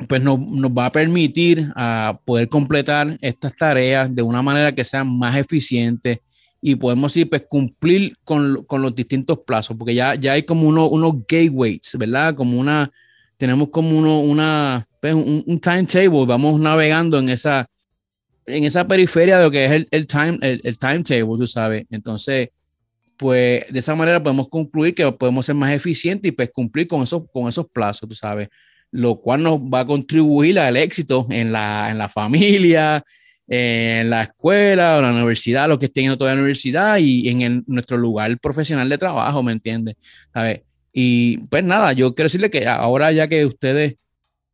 pues 0.09 0.21
nos, 0.21 0.41
va 0.41 0.87
a 0.87 0.91
permitir 0.91 1.69
a 1.77 2.19
poder 2.25 2.49
completar 2.49 3.17
estas 3.21 3.55
tareas 3.55 4.13
de 4.13 4.23
una 4.23 4.43
manera 4.43 4.75
que 4.75 4.85
sean 4.85 5.09
más 5.19 5.37
eficientes 5.37 6.19
y 6.61 6.75
podemos 6.75 7.17
ir 7.17 7.31
pues 7.31 7.45
cumplir 7.49 8.17
con, 8.25 8.65
con 8.65 8.83
los 8.83 8.93
distintos 8.93 9.39
plazos, 9.47 9.77
porque 9.77 9.95
ya, 9.95 10.17
ya 10.17 10.33
hay 10.33 10.43
como 10.43 10.67
uno, 10.67 10.89
unos 10.89 11.19
gateways, 11.29 11.97
¿verdad? 11.97 12.35
Como 12.35 12.59
una, 12.59 12.91
tenemos 13.37 13.69
como 13.69 13.97
uno, 13.97 14.21
una, 14.21 14.85
pues, 15.01 15.15
un, 15.15 15.45
un 15.47 15.61
timetable, 15.61 16.27
vamos 16.27 16.59
navegando 16.59 17.21
en 17.21 17.29
esa, 17.29 17.71
en 18.47 18.65
esa 18.65 18.85
periferia 18.89 19.39
de 19.39 19.45
lo 19.45 19.51
que 19.53 19.65
es 19.65 19.71
el, 19.71 19.89
el 19.93 20.09
time, 20.09 20.39
el, 20.43 20.61
el 20.65 20.77
timetable, 20.77 21.37
tú 21.39 21.47
sabes. 21.47 21.87
Entonces, 21.91 22.49
pues 23.19 23.65
de 23.71 23.79
esa 23.81 23.95
manera 23.95 24.23
podemos 24.23 24.49
concluir 24.49 24.95
que 24.95 25.11
podemos 25.13 25.45
ser 25.45 25.57
más 25.57 25.73
eficientes 25.73 26.29
y 26.29 26.33
pues 26.33 26.51
cumplir 26.53 26.87
con 26.87 27.03
esos, 27.03 27.25
con 27.33 27.49
esos 27.49 27.67
plazos, 27.69 28.09
tú 28.09 28.15
sabes, 28.15 28.49
lo 28.93 29.21
cual 29.21 29.43
nos 29.43 29.61
va 29.61 29.81
a 29.81 29.87
contribuir 29.87 30.59
al 30.59 30.77
éxito 30.77 31.27
en 31.29 31.53
la, 31.53 31.89
en 31.91 31.99
la 31.99 32.09
familia, 32.09 33.05
en 33.49 34.09
la 34.09 34.23
escuela, 34.23 34.99
en 34.99 35.03
la 35.03 35.11
universidad, 35.11 35.69
lo 35.69 35.79
que 35.79 35.87
estén 35.87 36.11
en 36.11 36.17
toda 36.17 36.33
la 36.33 36.41
universidad 36.41 36.99
y 36.99 37.29
en 37.29 37.65
nuestro 37.67 37.97
lugar 37.97 38.39
profesional 38.39 38.89
de 38.89 38.99
trabajo, 38.99 39.43
¿me 39.43 39.53
entiendes? 39.53 39.97
¿Sabes? 40.33 40.61
Y 40.93 41.39
pues 41.49 41.65
nada, 41.65 41.93
yo 41.93 42.15
quiero 42.15 42.27
decirle 42.27 42.51
que 42.51 42.67
ahora 42.69 43.11
ya 43.11 43.27
que 43.27 43.45
ustedes, 43.45 43.97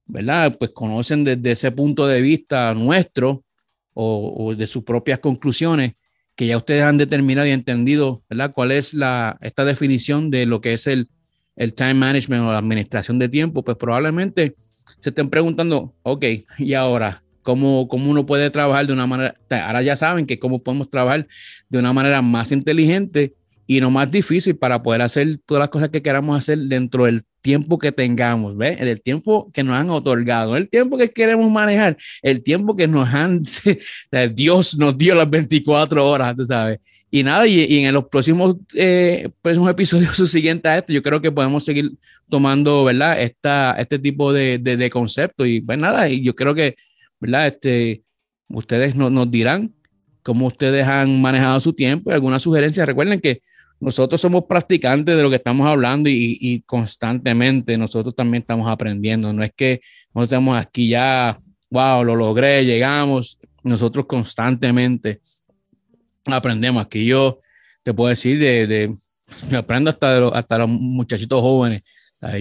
¿verdad? 0.07 0.57
Pues 0.59 0.71
conocen 0.71 1.23
desde 1.23 1.51
ese 1.51 1.71
punto 1.71 2.07
de 2.07 2.23
vista 2.23 2.73
nuestro 2.73 3.45
o, 3.93 4.47
o 4.47 4.55
de 4.55 4.67
sus 4.67 4.85
propias 4.85 5.19
conclusiones, 5.19 5.95
que 6.37 6.47
ya 6.47 6.57
ustedes 6.57 6.83
han 6.83 6.99
determinado 6.99 7.47
y 7.47 7.51
entendido, 7.51 8.23
¿verdad? 8.29 8.53
¿Cuál 8.53 8.73
es 8.73 8.95
la, 8.95 9.39
esta 9.41 9.65
definición 9.65 10.31
de 10.31 10.47
lo 10.47 10.61
que 10.61 10.73
es 10.73 10.87
el, 10.87 11.09
el 11.57 11.75
time 11.75 11.95
management 11.95 12.45
o 12.45 12.53
la 12.53 12.59
administración 12.59 13.19
de 13.19 13.29
tiempo? 13.29 13.63
Pues 13.63 13.77
probablemente 13.77 14.55
se 14.99 15.11
estén 15.11 15.31
preguntando, 15.31 15.95
ok, 16.03 16.25
¿y 16.59 16.75
ahora? 16.75 17.21
¿Cómo, 17.43 17.89
¿Cómo 17.89 18.11
uno 18.11 18.25
puede 18.25 18.51
trabajar 18.51 18.87
de 18.87 18.95
una 18.95 19.07
manera? 19.07 19.35
Ahora 19.51 19.83
ya 19.83 19.97
saben 19.97 20.27
que 20.27 20.39
cómo 20.39 20.61
podemos 20.61 20.89
trabajar 20.89 21.27
de 21.69 21.79
una 21.79 21.93
manera 21.93 22.23
más 22.23 22.53
inteligente 22.53 23.35
y 23.67 23.81
no 23.81 23.91
más 23.91 24.11
difícil 24.11 24.57
para 24.57 24.83
poder 24.83 25.03
hacer 25.03 25.39
todas 25.45 25.61
las 25.61 25.69
cosas 25.69 25.91
que 25.91 26.01
queramos 26.01 26.39
hacer 26.39 26.59
dentro 26.59 27.05
del 27.05 27.25
tiempo 27.45 27.79
que 27.79 27.93
tengamos, 27.93 28.57
¿ves? 28.57 28.81
El 28.81 29.03
tiempo 29.03 29.51
que 29.53 29.63
nos 29.63 29.77
han 29.77 29.91
otorgado, 29.91 30.57
el 30.57 30.67
tiempo 30.71 30.97
que 30.97 31.11
queremos 31.11 31.53
manejar, 31.53 31.95
el 32.23 32.43
tiempo 32.43 32.75
que 32.75 32.89
nos 32.89 33.07
han, 33.13 33.43
Dios 34.35 34.79
nos 34.79 34.97
dio 34.97 35.15
las 35.15 35.29
24 35.29 36.09
horas, 36.09 36.35
tú 36.35 36.47
sabes. 36.47 36.81
Y 37.11 37.23
nada, 37.23 37.47
y, 37.47 37.85
en 37.85 37.93
los 37.93 38.09
próximos, 38.09 38.57
eh, 38.73 39.29
próximos 39.43 39.71
episodios 39.71 40.17
siguientes 40.31 40.71
a 40.71 40.79
esto, 40.79 40.95
yo 40.95 41.03
creo 41.03 41.21
que 41.21 41.31
podemos 41.31 41.63
seguir 41.63 41.91
tomando, 42.31 42.83
¿verdad? 42.83 43.21
Esta, 43.21 43.73
este 43.79 43.99
tipo 43.99 44.33
de, 44.33 44.59
de, 44.59 44.79
de. 44.79 44.91
Y 45.45 45.61
pues 45.61 45.79
nada, 45.79 46.09
y 46.09 46.25
yo 46.25 46.35
creo 46.35 46.55
que, 46.55 46.77
¿verdad? 47.21 47.49
Este, 47.49 48.05
ustedes 48.49 48.97
nos 48.97 49.31
dirán 49.31 49.75
cómo 50.23 50.47
ustedes 50.47 50.87
han 50.87 51.21
manejado 51.21 51.61
su 51.61 51.75
tiempo 51.75 52.11
y 52.11 52.15
alguna 52.15 52.39
sugerencia. 52.39 52.87
Recuerden 52.87 53.21
que 53.21 53.43
nosotros 53.85 54.19
somos 54.19 54.45
practicantes 54.45 55.15
de 55.15 55.23
lo 55.23 55.29
que 55.29 55.37
estamos 55.37 55.67
hablando 55.67 56.09
y, 56.09 56.63
constantemente 56.65 57.77
nosotros 57.77 58.17
también 58.17 58.41
estamos 58.41 58.67
aprendiendo. 58.67 59.31
No 59.35 59.43
es 59.43 59.53
que 59.55 59.83
nosotros 60.15 60.25
estamos 60.25 60.57
aquí 60.57 60.89
ya, 60.89 61.39
wow, 61.69 62.03
lo 62.03 62.17
logré, 62.17 62.65
llegamos. 62.65 63.39
Nosotros 63.63 64.07
constantemente 64.07 65.21
aprendemos. 66.25 66.83
Aquí 66.83 67.05
yo 67.05 67.41
te 67.83 67.93
puedo 67.93 68.09
decir 68.09 68.39
de, 68.39 68.67
de 68.67 69.57
aprendo 69.57 69.91
hasta 69.91 70.19
de 70.19 70.31
hasta 70.33 70.59
los 70.59 70.69
muchachitos 70.71 71.43
jóvenes. 71.43 71.83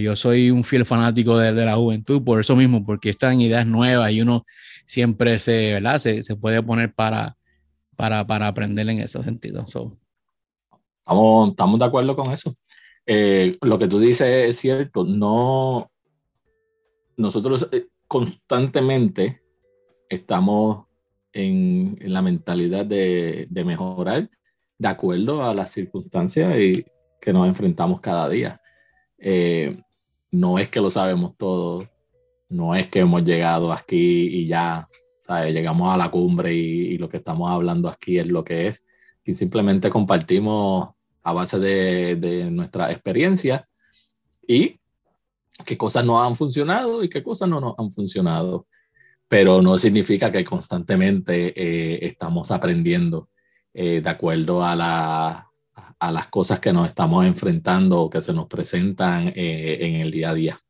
Yo 0.00 0.16
soy 0.16 0.50
un 0.50 0.64
fiel 0.64 0.86
fanático 0.86 1.36
de, 1.36 1.52
la 1.52 1.76
juventud 1.76 2.24
por 2.24 2.40
eso 2.40 2.56
mismo, 2.56 2.86
porque 2.86 3.10
están 3.10 3.42
ideas 3.42 3.66
nuevas 3.66 4.10
y 4.12 4.22
uno 4.22 4.44
siempre 4.86 5.38
se, 5.38 5.74
¿verdad? 5.74 5.98
se, 5.98 6.22
se 6.22 6.36
puede 6.36 6.62
poner 6.62 6.94
para, 6.94 7.36
para, 7.96 8.26
para 8.26 8.46
aprender 8.46 8.88
en 8.88 9.00
ese 9.00 9.22
sentido. 9.22 9.66
Estamos, 11.04 11.50
estamos 11.50 11.78
de 11.78 11.84
acuerdo 11.84 12.16
con 12.16 12.32
eso. 12.32 12.54
Eh, 13.04 13.58
lo 13.60 13.78
que 13.78 13.88
tú 13.88 13.98
dices 13.98 14.48
es 14.48 14.56
cierto. 14.56 15.04
No, 15.04 15.90
nosotros 17.18 17.68
eh, 17.72 17.88
constantemente 18.08 19.42
estamos 20.08 20.86
en, 21.34 21.98
en 22.00 22.10
la 22.10 22.22
mentalidad 22.22 22.86
de, 22.86 23.46
de, 23.50 23.64
mejorar 23.64 24.30
de 24.78 24.88
acuerdo 24.88 25.44
a 25.44 25.52
las 25.52 25.72
circunstancias 25.72 26.58
y 26.58 26.86
que 27.20 27.34
nos 27.34 27.48
enfrentamos 27.48 28.00
cada 28.00 28.26
día. 28.30 28.62
Eh, 29.18 29.76
no 30.30 30.58
es 30.58 30.70
que 30.70 30.80
lo 30.80 30.90
sabemos 30.90 31.36
todo, 31.36 31.84
no 32.48 32.74
es 32.74 32.86
que 32.86 33.00
hemos 33.00 33.24
llegado 33.24 33.74
aquí 33.74 34.26
y 34.38 34.46
ya 34.46 34.88
llegamos 35.52 35.92
a 35.92 35.98
la 35.98 36.10
cumbre 36.10 36.54
y, 36.54 36.94
y, 36.94 36.98
lo 36.98 37.10
que 37.10 37.18
estamos 37.18 37.50
hablando 37.50 37.90
aquí 37.90 38.18
es 38.18 38.26
lo 38.26 38.42
que 38.42 38.68
es. 38.68 38.86
Y 39.26 39.34
simplemente 39.34 39.90
compartimos 39.90 40.93
a 41.24 41.32
base 41.32 41.58
de, 41.58 42.16
de 42.16 42.50
nuestra 42.50 42.92
experiencia 42.92 43.66
y 44.46 44.78
qué 45.64 45.76
cosas 45.76 46.04
no 46.04 46.22
han 46.22 46.36
funcionado 46.36 47.02
y 47.02 47.08
qué 47.08 47.22
cosas 47.22 47.48
no 47.48 47.60
nos 47.60 47.74
han 47.78 47.90
funcionado. 47.90 48.66
Pero 49.26 49.62
no 49.62 49.78
significa 49.78 50.30
que 50.30 50.44
constantemente 50.44 51.52
eh, 51.56 52.06
estamos 52.06 52.50
aprendiendo 52.50 53.30
eh, 53.72 54.02
de 54.02 54.10
acuerdo 54.10 54.62
a, 54.62 54.76
la, 54.76 55.50
a, 55.98 56.12
las 56.12 56.28
cosas 56.28 56.60
que 56.60 56.72
nos 56.72 56.86
estamos 56.88 57.24
enfrentando 57.24 58.02
o 58.02 58.10
que 58.10 58.20
se 58.20 58.34
nos 58.34 58.46
presentan 58.46 59.28
eh, 59.34 59.78
en 59.80 59.94
el 59.96 60.10
día 60.10 60.30
a 60.30 60.34
día. 60.34 60.60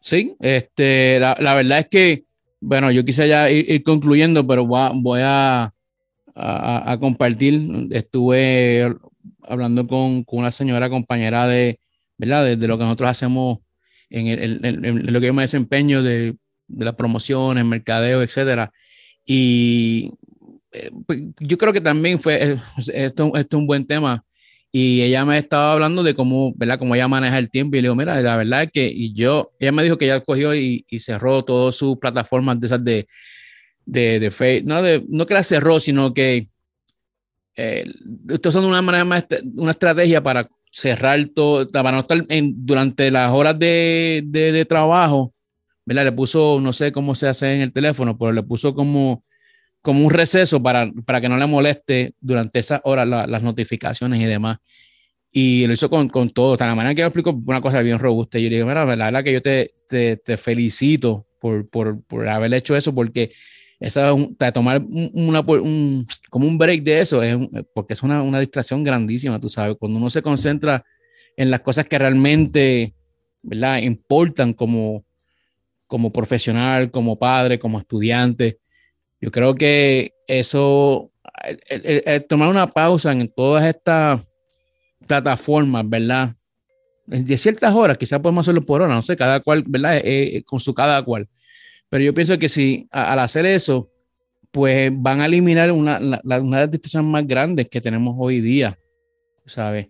Sí, 0.00 0.34
este, 0.40 1.20
la, 1.20 1.36
la, 1.38 1.54
verdad 1.54 1.80
es 1.80 1.88
que, 1.88 2.24
bueno, 2.60 2.90
yo 2.90 3.04
quise 3.04 3.28
ya 3.28 3.50
ir, 3.50 3.70
ir 3.70 3.82
concluyendo, 3.82 4.46
pero 4.46 4.66
voy 4.66 4.80
a, 4.80 4.92
voy 4.94 5.20
a 5.22 5.74
a, 6.38 6.96
compartir. 7.00 7.88
Estuve 7.90 8.94
hablando 9.48 9.86
con, 9.86 10.24
con, 10.24 10.40
una 10.40 10.50
señora 10.50 10.90
compañera 10.90 11.46
de, 11.46 11.80
¿verdad? 12.16 12.56
De, 12.56 12.68
lo 12.68 12.78
que 12.78 12.84
nosotros 12.84 13.10
hacemos 13.10 13.58
en, 14.10 15.12
lo 15.12 15.20
que 15.20 15.32
me 15.32 15.42
desempeño 15.42 16.02
de, 16.02 16.36
de 16.66 16.84
las 16.84 16.94
promociones, 16.94 17.64
mercadeo, 17.64 18.22
etcétera. 18.22 18.72
Y 19.24 20.12
eh, 20.72 20.90
pues, 21.06 21.20
yo 21.40 21.58
creo 21.58 21.72
que 21.72 21.80
también 21.80 22.18
fue, 22.20 22.56
esto, 22.92 23.32
esto 23.34 23.36
es 23.38 23.54
un 23.54 23.66
buen 23.66 23.86
tema. 23.86 24.24
Y 24.70 25.00
ella 25.00 25.24
me 25.24 25.38
estaba 25.38 25.72
hablando 25.72 26.02
de 26.02 26.14
cómo, 26.14 26.52
¿verdad? 26.54 26.78
Cómo 26.78 26.94
ella 26.94 27.08
maneja 27.08 27.38
el 27.38 27.50
tiempo. 27.50 27.76
Y 27.76 27.80
le 27.80 27.86
digo, 27.86 27.94
mira, 27.94 28.20
la 28.20 28.36
verdad 28.36 28.64
es 28.64 28.72
que, 28.72 28.86
y 28.86 29.14
yo, 29.14 29.52
ella 29.58 29.72
me 29.72 29.82
dijo 29.82 29.96
que 29.96 30.04
ella 30.04 30.20
cogió 30.20 30.54
y, 30.54 30.84
y 30.88 31.00
cerró 31.00 31.42
todas 31.42 31.74
sus 31.74 31.98
plataformas 31.98 32.60
de 32.60 32.66
esas 32.66 32.84
de, 32.84 33.06
de, 33.86 34.20
de 34.20 34.30
Facebook. 34.30 34.68
No, 34.68 34.82
de, 34.82 35.04
no 35.08 35.26
que 35.26 35.34
la 35.34 35.42
cerró, 35.42 35.80
sino 35.80 36.12
que 36.12 36.46
eh, 37.58 37.84
esto 38.30 38.52
son 38.52 38.64
una 38.64 38.80
manera 38.80 39.04
más, 39.04 39.26
una 39.56 39.72
estrategia 39.72 40.22
para 40.22 40.48
cerrar 40.70 41.22
todo, 41.34 41.68
para 41.70 41.92
no 41.92 42.00
estar 42.00 42.24
en, 42.28 42.64
durante 42.64 43.10
las 43.10 43.30
horas 43.32 43.58
de, 43.58 44.22
de, 44.24 44.52
de 44.52 44.64
trabajo, 44.64 45.34
¿verdad? 45.84 46.04
Le 46.04 46.12
puso, 46.12 46.60
no 46.60 46.72
sé 46.72 46.92
cómo 46.92 47.14
se 47.14 47.28
hace 47.28 47.54
en 47.54 47.60
el 47.62 47.72
teléfono, 47.72 48.16
pero 48.16 48.32
le 48.32 48.42
puso 48.42 48.74
como 48.74 49.24
como 49.82 50.04
un 50.04 50.10
receso 50.10 50.62
para, 50.62 50.90
para 51.06 51.20
que 51.20 51.28
no 51.28 51.36
le 51.36 51.46
moleste 51.46 52.14
durante 52.20 52.58
esas 52.58 52.80
horas 52.84 53.08
las 53.08 53.42
notificaciones 53.42 54.20
y 54.20 54.24
demás. 54.24 54.58
Y 55.30 55.66
lo 55.66 55.72
hizo 55.72 55.90
con, 55.90 56.08
con 56.08 56.30
todo. 56.30 56.54
O 56.54 56.56
sea, 56.56 56.66
la 56.66 56.74
manera 56.74 56.94
que 56.94 57.00
yo 57.00 57.06
explico 57.06 57.30
una 57.46 57.60
cosa 57.60 57.80
bien 57.82 57.98
robusta. 57.98 58.38
Y 58.38 58.44
yo 58.44 58.50
le 58.50 58.56
digo, 58.56 58.68
mira, 58.68 58.84
la 58.84 59.04
verdad 59.06 59.24
que 59.24 59.32
yo 59.32 59.42
te, 59.42 59.72
te, 59.88 60.16
te 60.16 60.36
felicito 60.36 61.26
por, 61.38 61.68
por, 61.68 62.02
por, 62.04 62.28
haber 62.28 62.52
hecho 62.54 62.76
eso, 62.76 62.94
porque 62.94 63.30
esa, 63.80 64.14
tomar 64.52 64.82
un, 64.82 66.06
como 66.28 66.46
un 66.46 66.58
break 66.58 66.82
de 66.82 67.00
eso, 67.00 67.22
es 67.22 67.36
porque 67.74 67.94
es 67.94 68.02
una, 68.02 68.22
una 68.22 68.40
distracción 68.40 68.82
grandísima, 68.82 69.40
tú 69.40 69.48
sabes. 69.48 69.76
Cuando 69.78 69.98
uno 69.98 70.10
se 70.10 70.22
concentra 70.22 70.84
en 71.36 71.50
las 71.50 71.60
cosas 71.60 71.86
que 71.86 71.98
realmente 71.98 72.94
¿verdad? 73.42 73.78
importan 73.78 74.52
como, 74.52 75.04
como 75.86 76.12
profesional, 76.12 76.90
como 76.90 77.18
padre, 77.18 77.58
como 77.58 77.78
estudiante 77.78 78.58
yo 79.20 79.30
creo 79.30 79.54
que 79.54 80.14
eso, 80.26 81.10
tomar 82.28 82.48
una 82.48 82.66
pausa 82.66 83.12
en 83.12 83.28
todas 83.28 83.64
estas 83.64 84.34
plataformas, 85.06 85.88
¿verdad? 85.88 86.34
De 87.06 87.38
ciertas 87.38 87.74
horas, 87.74 87.98
quizás 87.98 88.20
podemos 88.20 88.44
hacerlo 88.44 88.64
por 88.64 88.82
hora, 88.82 88.94
no 88.94 89.02
sé, 89.02 89.16
cada 89.16 89.40
cual, 89.40 89.64
¿verdad? 89.66 89.96
Eh, 89.96 90.36
eh, 90.36 90.42
con 90.44 90.60
su 90.60 90.74
cada 90.74 91.02
cual. 91.02 91.28
Pero 91.88 92.04
yo 92.04 92.14
pienso 92.14 92.38
que 92.38 92.48
si 92.48 92.86
al 92.90 93.18
hacer 93.18 93.46
eso, 93.46 93.90
pues 94.50 94.90
van 94.94 95.20
a 95.20 95.26
eliminar 95.26 95.72
una, 95.72 95.98
una 95.98 96.18
de 96.20 96.48
las 96.48 96.70
distracciones 96.70 97.10
más 97.10 97.26
grandes 97.26 97.68
que 97.68 97.80
tenemos 97.80 98.16
hoy 98.18 98.40
día, 98.40 98.78
¿sabes? 99.46 99.88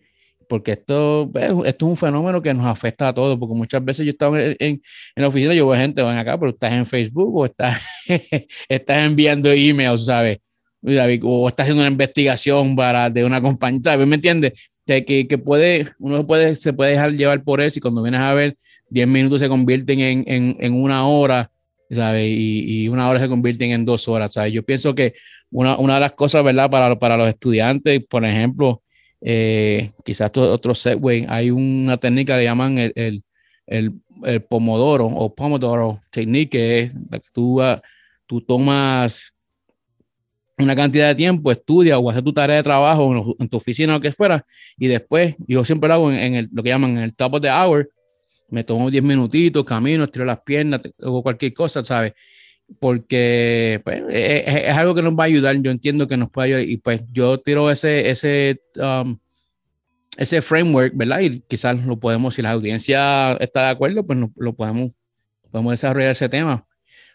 porque 0.49 0.73
esto, 0.73 1.29
pues, 1.33 1.45
esto 1.45 1.87
es 1.87 1.91
un 1.91 1.97
fenómeno 1.97 2.41
que 2.41 2.55
nos 2.55 2.67
afecta 2.67 3.09
a 3.09 3.15
todos, 3.15 3.39
porque 3.39 3.55
muchas 3.55 3.85
veces 3.85 4.07
yo 4.07 4.11
estaba 4.11 4.41
en, 4.41 4.57
en, 4.59 4.83
la 5.15 5.29
oficina, 5.29 5.55
yo 5.55 5.69
veo 5.69 5.79
gente, 5.79 6.03
van 6.03 6.19
acá, 6.19 6.39
pero 6.39 6.51
estás 6.51 6.73
en 6.73 6.87
Facebook 6.87 7.37
o 7.37 7.45
estás, 7.45 7.81
estás 8.69 9.05
enviando 9.05 9.53
emails, 9.53 10.07
¿sabes? 10.07 10.39
O 11.23 11.49
estás 11.49 11.65
haciendo 11.65 11.83
una 11.83 11.91
investigación 11.91 12.75
para, 12.75 13.11
de 13.11 13.25
una 13.25 13.41
compañía, 13.41 13.81
¿sabes? 13.85 14.07
¿Me 14.07 14.17
entiendes? 14.17 14.81
Que, 14.87 15.05
que, 15.05 15.39
puede, 15.39 15.87
uno 15.99 16.27
puede, 16.27 16.57
se 16.57 16.73
puede 16.73 16.93
dejar 16.93 17.13
llevar 17.13 17.45
por 17.45 17.61
eso 17.61 17.79
y 17.79 17.83
cuando 17.83 18.03
vienes 18.03 18.23
a 18.23 18.33
ver, 18.33 18.57
10 18.89 19.07
minutos 19.07 19.41
se 19.41 19.49
convierten 19.49 20.01
en, 20.01 20.25
en, 20.27 20.57
en 20.61 20.73
una 20.73 21.07
hora, 21.07 21.51
¿sabes? 21.91 22.31
Y, 22.31 22.85
y, 22.85 22.89
una 22.89 23.09
hora 23.09 23.21
se 23.21 23.29
convierten 23.29 23.73
en 23.73 23.85
dos 23.85 24.09
horas, 24.09 24.33
¿sabes? 24.33 24.53
Yo 24.53 24.63
pienso 24.63 24.95
que 24.95 25.15
una, 25.51 25.79
una 25.79 25.95
de 25.95 26.01
las 26.01 26.13
cosas, 26.13 26.45
¿verdad? 26.45 26.71
Para, 26.71 26.99
para 26.99 27.17
los 27.17 27.29
estudiantes, 27.29 28.05
por 28.05 28.25
ejemplo, 28.25 28.83
eh, 29.21 29.91
quizás 30.05 30.31
otro 30.37 30.75
segue, 30.75 31.27
hay 31.29 31.51
una 31.51 31.97
técnica 31.97 32.39
que 32.39 32.45
llaman 32.45 32.79
el, 32.79 32.93
el, 33.67 33.93
el, 34.23 34.43
pomodoro 34.43 35.07
o 35.07 35.35
pomodoro 35.35 36.01
technique, 36.11 36.51
que 36.51 36.81
es 36.81 36.95
la 37.11 37.19
que 37.19 37.29
tú, 37.33 37.61
ah, 37.61 37.83
tú 38.27 38.41
tomas 38.41 39.33
una 40.59 40.75
cantidad 40.75 41.09
de 41.09 41.15
tiempo, 41.15 41.53
estudias 41.53 41.99
o 42.01 42.11
haces 42.11 42.25
tu 42.25 42.33
tarea 42.33 42.57
de 42.57 42.63
trabajo 42.63 43.37
en, 43.39 43.49
tu 43.49 43.57
oficina 43.57 43.95
o 43.95 43.97
lo 43.97 44.03
que 44.03 44.13
fuera, 44.13 44.45
y 44.77 44.89
después, 44.89 45.37
yo 45.47 45.65
siempre 45.65 45.89
lo 45.89 45.95
hago 45.95 46.13
en, 46.13 46.35
el, 46.35 46.49
lo 46.53 46.63
que 46.63 46.71
llaman 46.71 46.97
en 46.97 47.05
el 47.05 47.15
top 47.15 47.35
of 47.35 47.41
the 47.41 47.51
hour, 47.51 47.89
me 48.49 48.65
tomo 48.65 48.91
10 48.91 49.03
minutitos, 49.05 49.65
camino, 49.65 50.05
estiro 50.05 50.25
las 50.25 50.41
piernas 50.41 50.81
o 51.01 51.23
cualquier 51.23 51.53
cosa, 51.53 51.85
¿sabes? 51.85 52.15
porque 52.79 53.81
pues, 53.83 54.03
e, 54.11 54.45
e, 54.47 54.69
es, 54.71 54.77
algo 54.77 54.95
que 54.95 55.03
nos 55.03 55.15
va 55.15 55.25
a 55.25 55.27
ayudar. 55.27 55.57
Yo 55.61 55.71
entiendo 55.71 56.07
que 56.07 56.17
nos 56.17 56.31
puede 56.31 56.49
ayudar 56.49 56.63
y 56.63 56.77
pues 56.77 57.03
yo 57.13 57.39
tiro 57.39 57.71
ese, 57.71 58.09
ese, 58.11 58.61
um, 58.77 59.19
ese 60.17 60.43
framework, 60.43 60.93
¿verdad? 60.95 61.21
Y 61.21 61.41
quizás 61.41 61.85
lo 61.85 61.99
podemos, 61.99 62.35
si 62.35 62.43
la 62.43 62.51
audiencia 62.51 63.33
está 63.35 63.65
de 63.65 63.71
acuerdo, 63.71 64.05
pues 64.05 64.19
lo 64.37 64.53
podemos, 64.53 64.93
podemos 65.51 65.73
desarrollar 65.73 66.11
ese 66.11 66.29
tema. 66.29 66.65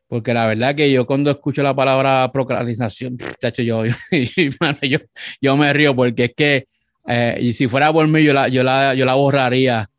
Porque 0.08 0.34
la 0.34 0.46
verdad 0.48 0.76
que 0.76 0.92
yo 0.92 1.06
cuando 1.06 1.32
escucho 1.32 1.64
la 1.64 1.76
palabra 1.76 2.30
procrastinación, 2.32 3.18
chacho, 3.42 3.62
yo, 3.62 3.84
yo, 4.82 5.00
yo, 5.42 5.58
me 5.58 5.72
río 5.74 5.96
porque 5.96 6.26
es 6.26 6.34
que, 6.36 6.66
eh, 7.08 7.38
y 7.42 7.54
si 7.54 7.68
fuera 7.68 7.92
por 7.94 8.08
mí, 8.08 8.24
yo 8.24 8.34
la, 8.34 8.48
yo 8.48 8.64
la, 8.64 8.94
yo 8.96 9.06
la 9.06 9.16
borraría 9.16 9.90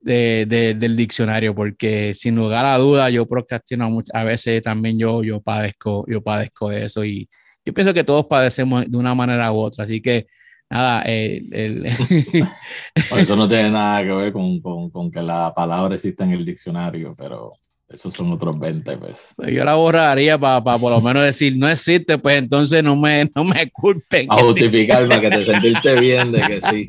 de, 0.00 0.74
del 0.78 0.96
diccionario, 0.96 1.54
porque 1.54 2.14
sin 2.14 2.36
lugar 2.36 2.64
a 2.64 2.78
duda 2.78 3.10
yo 3.10 3.26
procrastino 3.26 3.90
mucho, 3.90 4.08
a 4.14 4.24
veces 4.24 4.62
también 4.62 4.98
yo, 4.98 5.22
yo, 5.22 5.40
padezco, 5.40 6.04
yo 6.08 6.22
padezco 6.22 6.70
de 6.70 6.84
eso 6.84 7.04
y 7.04 7.28
yo 7.64 7.74
pienso 7.74 7.92
que 7.92 8.04
todos 8.04 8.26
padecemos 8.26 8.90
de 8.90 8.96
una 8.96 9.14
manera 9.14 9.52
u 9.52 9.58
otra, 9.58 9.84
así 9.84 10.00
que 10.00 10.26
nada, 10.70 11.02
el... 11.02 11.84
eso 13.18 13.36
no 13.36 13.48
tiene 13.48 13.70
nada 13.70 14.02
que 14.02 14.12
ver 14.12 14.32
con, 14.32 14.60
con, 14.60 14.90
con 14.90 15.10
que 15.10 15.22
la 15.22 15.52
palabra 15.54 15.94
exista 15.94 16.24
en 16.24 16.32
el 16.32 16.44
diccionario, 16.44 17.14
pero 17.16 17.52
esos 17.90 18.14
son 18.14 18.30
otros 18.30 18.56
20, 18.58 18.96
pues. 18.98 19.32
pues. 19.34 19.52
yo 19.52 19.64
la 19.64 19.74
borraría 19.74 20.38
para 20.38 20.62
por 20.62 20.92
lo 20.92 21.00
menos 21.00 21.24
decir, 21.24 21.56
no 21.56 21.68
existe, 21.68 22.18
pues 22.18 22.38
entonces 22.38 22.84
no 22.84 22.94
me, 22.94 23.28
no 23.34 23.44
me 23.44 23.68
culpen. 23.70 24.26
A 24.30 24.36
justificar 24.36 25.08
para 25.08 25.20
que 25.20 25.30
te 25.30 25.44
sentiste 25.44 25.98
bien 25.98 26.30
de 26.30 26.40
que 26.40 26.60
sí. 26.60 26.88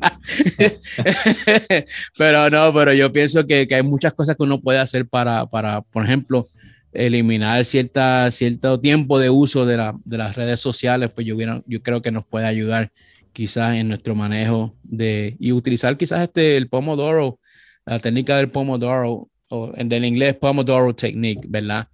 pero 2.16 2.48
no, 2.50 2.72
pero 2.72 2.92
yo 2.92 3.12
pienso 3.12 3.44
que, 3.44 3.66
que, 3.66 3.74
hay 3.74 3.82
muchas 3.82 4.12
cosas 4.14 4.36
que 4.36 4.44
uno 4.44 4.60
puede 4.60 4.78
hacer 4.78 5.08
para, 5.08 5.46
para 5.46 5.80
por 5.80 6.04
ejemplo, 6.04 6.48
eliminar 6.92 7.64
cierta, 7.64 8.30
cierto 8.30 8.78
tiempo 8.78 9.18
de 9.18 9.28
uso 9.28 9.66
de, 9.66 9.78
la, 9.78 9.96
de 10.04 10.18
las 10.18 10.36
redes 10.36 10.60
sociales, 10.60 11.10
pues 11.12 11.26
yo, 11.26 11.36
yo 11.66 11.82
creo 11.82 12.00
que 12.00 12.12
nos 12.12 12.26
puede 12.26 12.46
ayudar 12.46 12.92
quizás 13.32 13.74
en 13.74 13.88
nuestro 13.88 14.14
manejo 14.14 14.76
de, 14.84 15.36
y 15.40 15.50
utilizar 15.50 15.96
quizás 15.96 16.22
este, 16.22 16.56
el 16.56 16.68
Pomodoro, 16.68 17.40
la 17.84 17.98
técnica 17.98 18.36
del 18.36 18.50
Pomodoro 18.50 19.31
o 19.52 19.70
en 19.76 19.88
del 19.88 20.04
inglés 20.04 20.34
Pomodoro 20.34 20.94
Technique, 20.94 21.46
¿verdad? 21.46 21.86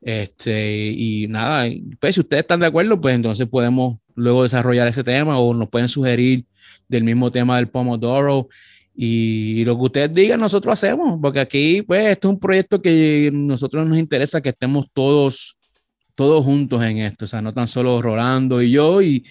Este, 0.00 0.90
y 0.90 1.26
nada, 1.28 1.70
pues 2.00 2.16
si 2.16 2.20
ustedes 2.20 2.42
están 2.42 2.60
de 2.60 2.66
acuerdo, 2.66 3.00
pues 3.00 3.14
entonces 3.14 3.46
podemos 3.48 3.98
luego 4.16 4.42
desarrollar 4.42 4.88
ese 4.88 5.04
tema 5.04 5.38
o 5.38 5.54
nos 5.54 5.70
pueden 5.70 5.88
sugerir 5.88 6.44
del 6.88 7.04
mismo 7.04 7.30
tema 7.30 7.56
del 7.56 7.68
Pomodoro 7.68 8.48
y 8.96 9.64
lo 9.64 9.76
que 9.76 9.82
ustedes 9.84 10.14
digan 10.14 10.40
nosotros 10.40 10.72
hacemos, 10.72 11.18
porque 11.22 11.40
aquí 11.40 11.82
pues 11.82 12.06
esto 12.08 12.28
es 12.28 12.34
un 12.34 12.40
proyecto 12.40 12.82
que 12.82 13.30
nosotros 13.32 13.86
nos 13.86 13.98
interesa 13.98 14.40
que 14.40 14.50
estemos 14.50 14.86
todos 14.92 15.56
todos 16.16 16.44
juntos 16.44 16.82
en 16.82 16.98
esto, 16.98 17.24
o 17.24 17.28
sea, 17.28 17.42
no 17.42 17.52
tan 17.52 17.66
solo 17.66 18.00
Rolando 18.02 18.60
y 18.62 18.70
yo 18.70 19.02
y, 19.02 19.24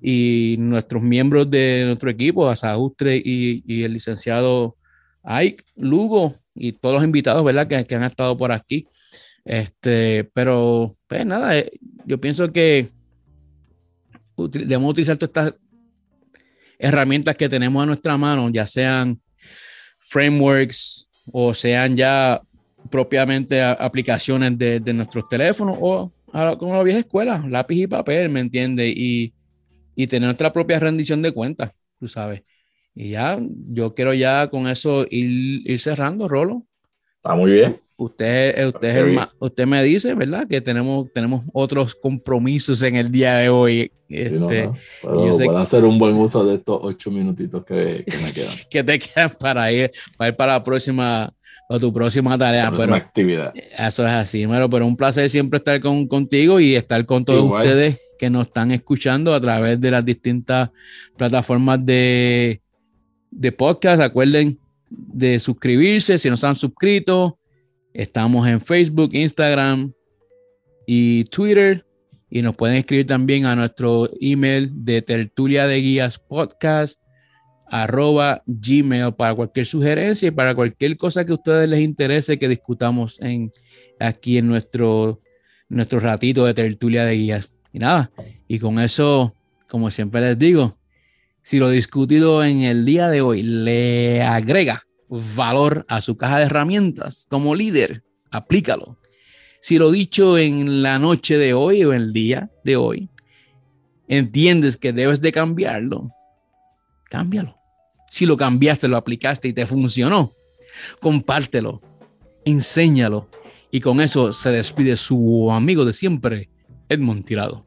y 0.00 0.56
nuestros 0.58 1.02
miembros 1.02 1.50
de 1.50 1.84
nuestro 1.86 2.10
equipo, 2.10 2.48
Asaustre 2.48 3.16
y, 3.16 3.62
y 3.66 3.82
el 3.82 3.92
licenciado 3.92 4.76
Ike 5.22 5.64
Lugo, 5.76 6.34
y 6.54 6.72
todos 6.72 6.96
los 6.96 7.04
invitados, 7.04 7.44
¿verdad? 7.44 7.68
Que, 7.68 7.84
que 7.84 7.94
han 7.94 8.04
estado 8.04 8.36
por 8.36 8.52
aquí. 8.52 8.86
Este, 9.44 10.24
pero, 10.34 10.92
pues 11.06 11.24
nada, 11.24 11.56
eh, 11.56 11.70
yo 12.04 12.20
pienso 12.20 12.52
que 12.52 12.88
debemos 14.36 14.90
utilizar 14.90 15.16
todas 15.16 15.48
estas 15.48 15.60
herramientas 16.78 17.36
que 17.36 17.48
tenemos 17.48 17.82
a 17.82 17.86
nuestra 17.86 18.16
mano, 18.16 18.50
ya 18.50 18.66
sean 18.66 19.20
frameworks 20.00 21.08
o 21.32 21.52
sean 21.54 21.96
ya 21.96 22.40
propiamente 22.90 23.60
aplicaciones 23.60 24.56
de, 24.56 24.80
de 24.80 24.92
nuestros 24.94 25.28
teléfonos 25.28 25.76
o 25.80 26.10
como 26.58 26.76
la 26.76 26.82
vieja 26.82 27.00
escuela, 27.00 27.44
lápiz 27.48 27.82
y 27.82 27.86
papel, 27.86 28.28
¿me 28.28 28.40
entiendes? 28.40 28.92
Y, 28.94 29.32
y 29.94 30.06
tener 30.06 30.26
nuestra 30.28 30.52
propia 30.52 30.78
rendición 30.78 31.22
de 31.22 31.32
cuentas, 31.32 31.72
tú 31.98 32.06
sabes. 32.06 32.42
Y 33.00 33.10
ya, 33.10 33.38
yo 33.66 33.94
quiero 33.94 34.12
ya 34.12 34.48
con 34.50 34.66
eso 34.66 35.06
ir, 35.08 35.62
ir 35.64 35.78
cerrando, 35.78 36.26
Rolo. 36.26 36.66
Está 37.14 37.36
muy 37.36 37.52
bien. 37.52 37.80
Usted, 37.96 38.66
usted, 38.66 39.16
usted 39.38 39.66
me 39.66 39.84
dice, 39.84 40.14
¿verdad? 40.14 40.48
Que 40.48 40.60
tenemos, 40.60 41.06
tenemos 41.14 41.44
otros 41.52 41.94
compromisos 41.94 42.82
en 42.82 42.96
el 42.96 43.12
día 43.12 43.36
de 43.36 43.50
hoy. 43.50 43.92
Este, 44.08 44.70
Puedo, 45.00 45.58
hacer 45.58 45.84
un 45.84 45.96
buen 45.96 46.14
uso 46.14 46.44
de 46.44 46.56
estos 46.56 46.76
ocho 46.82 47.12
minutitos 47.12 47.64
que, 47.64 48.04
que 48.04 48.18
me 48.18 48.32
quedan. 48.32 48.54
que 48.70 48.82
te 48.82 48.98
quedan 48.98 49.30
para 49.38 49.70
ir, 49.70 49.92
para 50.16 50.30
ir 50.30 50.36
para 50.36 50.52
la 50.54 50.64
próxima, 50.64 51.32
para 51.68 51.80
tu 51.80 51.92
próxima 51.92 52.36
tarea. 52.36 52.68
próxima 52.68 52.96
actividad. 52.96 53.54
Eso 53.54 54.04
es 54.04 54.12
así, 54.12 54.44
pero, 54.44 54.68
pero 54.68 54.86
un 54.86 54.96
placer 54.96 55.30
siempre 55.30 55.58
estar 55.58 55.78
con, 55.80 56.08
contigo 56.08 56.58
y 56.58 56.74
estar 56.74 57.06
con 57.06 57.24
todos 57.24 57.48
ustedes 57.48 58.00
que 58.18 58.28
nos 58.28 58.48
están 58.48 58.72
escuchando 58.72 59.32
a 59.32 59.40
través 59.40 59.80
de 59.80 59.92
las 59.92 60.04
distintas 60.04 60.70
plataformas 61.16 61.86
de, 61.86 62.60
de 63.30 63.52
podcast. 63.52 64.00
Recuerden 64.00 64.58
de 64.90 65.40
suscribirse 65.40 66.18
si 66.18 66.30
no 66.30 66.36
se 66.36 66.46
han 66.46 66.56
suscrito. 66.56 67.38
Estamos 67.92 68.46
en 68.46 68.60
Facebook, 68.60 69.10
Instagram 69.12 69.92
y 70.86 71.24
Twitter. 71.24 71.84
Y 72.30 72.42
nos 72.42 72.56
pueden 72.56 72.76
escribir 72.76 73.06
también 73.06 73.46
a 73.46 73.56
nuestro 73.56 74.08
email 74.20 74.70
de 74.84 75.02
tertulia 75.02 75.66
de 75.66 75.80
guías 75.80 76.18
podcast 76.18 77.00
arroba 77.70 78.42
gmail 78.46 79.12
para 79.12 79.34
cualquier 79.34 79.66
sugerencia 79.66 80.28
y 80.28 80.30
para 80.30 80.54
cualquier 80.54 80.96
cosa 80.96 81.24
que 81.24 81.32
a 81.32 81.34
ustedes 81.34 81.68
les 81.68 81.80
interese 81.80 82.38
que 82.38 82.48
discutamos 82.48 83.20
en, 83.20 83.52
aquí 84.00 84.38
en 84.38 84.48
nuestro, 84.48 85.20
nuestro 85.68 86.00
ratito 86.00 86.44
de 86.44 86.54
tertulia 86.54 87.04
de 87.04 87.14
guías. 87.14 87.58
Y 87.72 87.78
nada, 87.78 88.10
y 88.46 88.58
con 88.58 88.78
eso, 88.78 89.34
como 89.68 89.90
siempre 89.90 90.20
les 90.22 90.38
digo, 90.38 90.77
si 91.42 91.58
lo 91.58 91.70
discutido 91.70 92.44
en 92.44 92.62
el 92.62 92.84
día 92.84 93.08
de 93.08 93.20
hoy 93.20 93.42
le 93.42 94.22
agrega 94.22 94.82
valor 95.08 95.86
a 95.88 96.02
su 96.02 96.16
caja 96.16 96.38
de 96.38 96.44
herramientas 96.44 97.26
como 97.28 97.54
líder, 97.54 98.04
aplícalo. 98.30 98.98
Si 99.60 99.78
lo 99.78 99.90
dicho 99.90 100.38
en 100.38 100.82
la 100.82 100.98
noche 100.98 101.38
de 101.38 101.54
hoy 101.54 101.84
o 101.84 101.92
en 101.92 102.02
el 102.02 102.12
día 102.12 102.50
de 102.64 102.76
hoy, 102.76 103.08
entiendes 104.06 104.76
que 104.76 104.92
debes 104.92 105.20
de 105.20 105.32
cambiarlo, 105.32 106.08
cámbialo. 107.04 107.56
Si 108.10 108.24
lo 108.24 108.36
cambiaste, 108.36 108.88
lo 108.88 108.96
aplicaste 108.96 109.48
y 109.48 109.52
te 109.52 109.66
funcionó, 109.66 110.32
compártelo, 111.00 111.80
enséñalo. 112.44 113.28
Y 113.70 113.80
con 113.80 114.00
eso 114.00 114.32
se 114.32 114.50
despide 114.50 114.96
su 114.96 115.50
amigo 115.50 115.84
de 115.84 115.92
siempre, 115.92 116.48
Edmond 116.88 117.24
Tirado. 117.24 117.64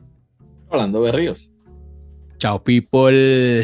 Hablando 0.69 1.03
de 1.03 1.11
Chao, 2.41 2.57
people. 2.57 3.13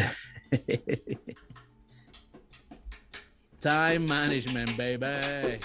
Time 3.60 4.06
management, 4.06 4.76
baby. 4.76 5.58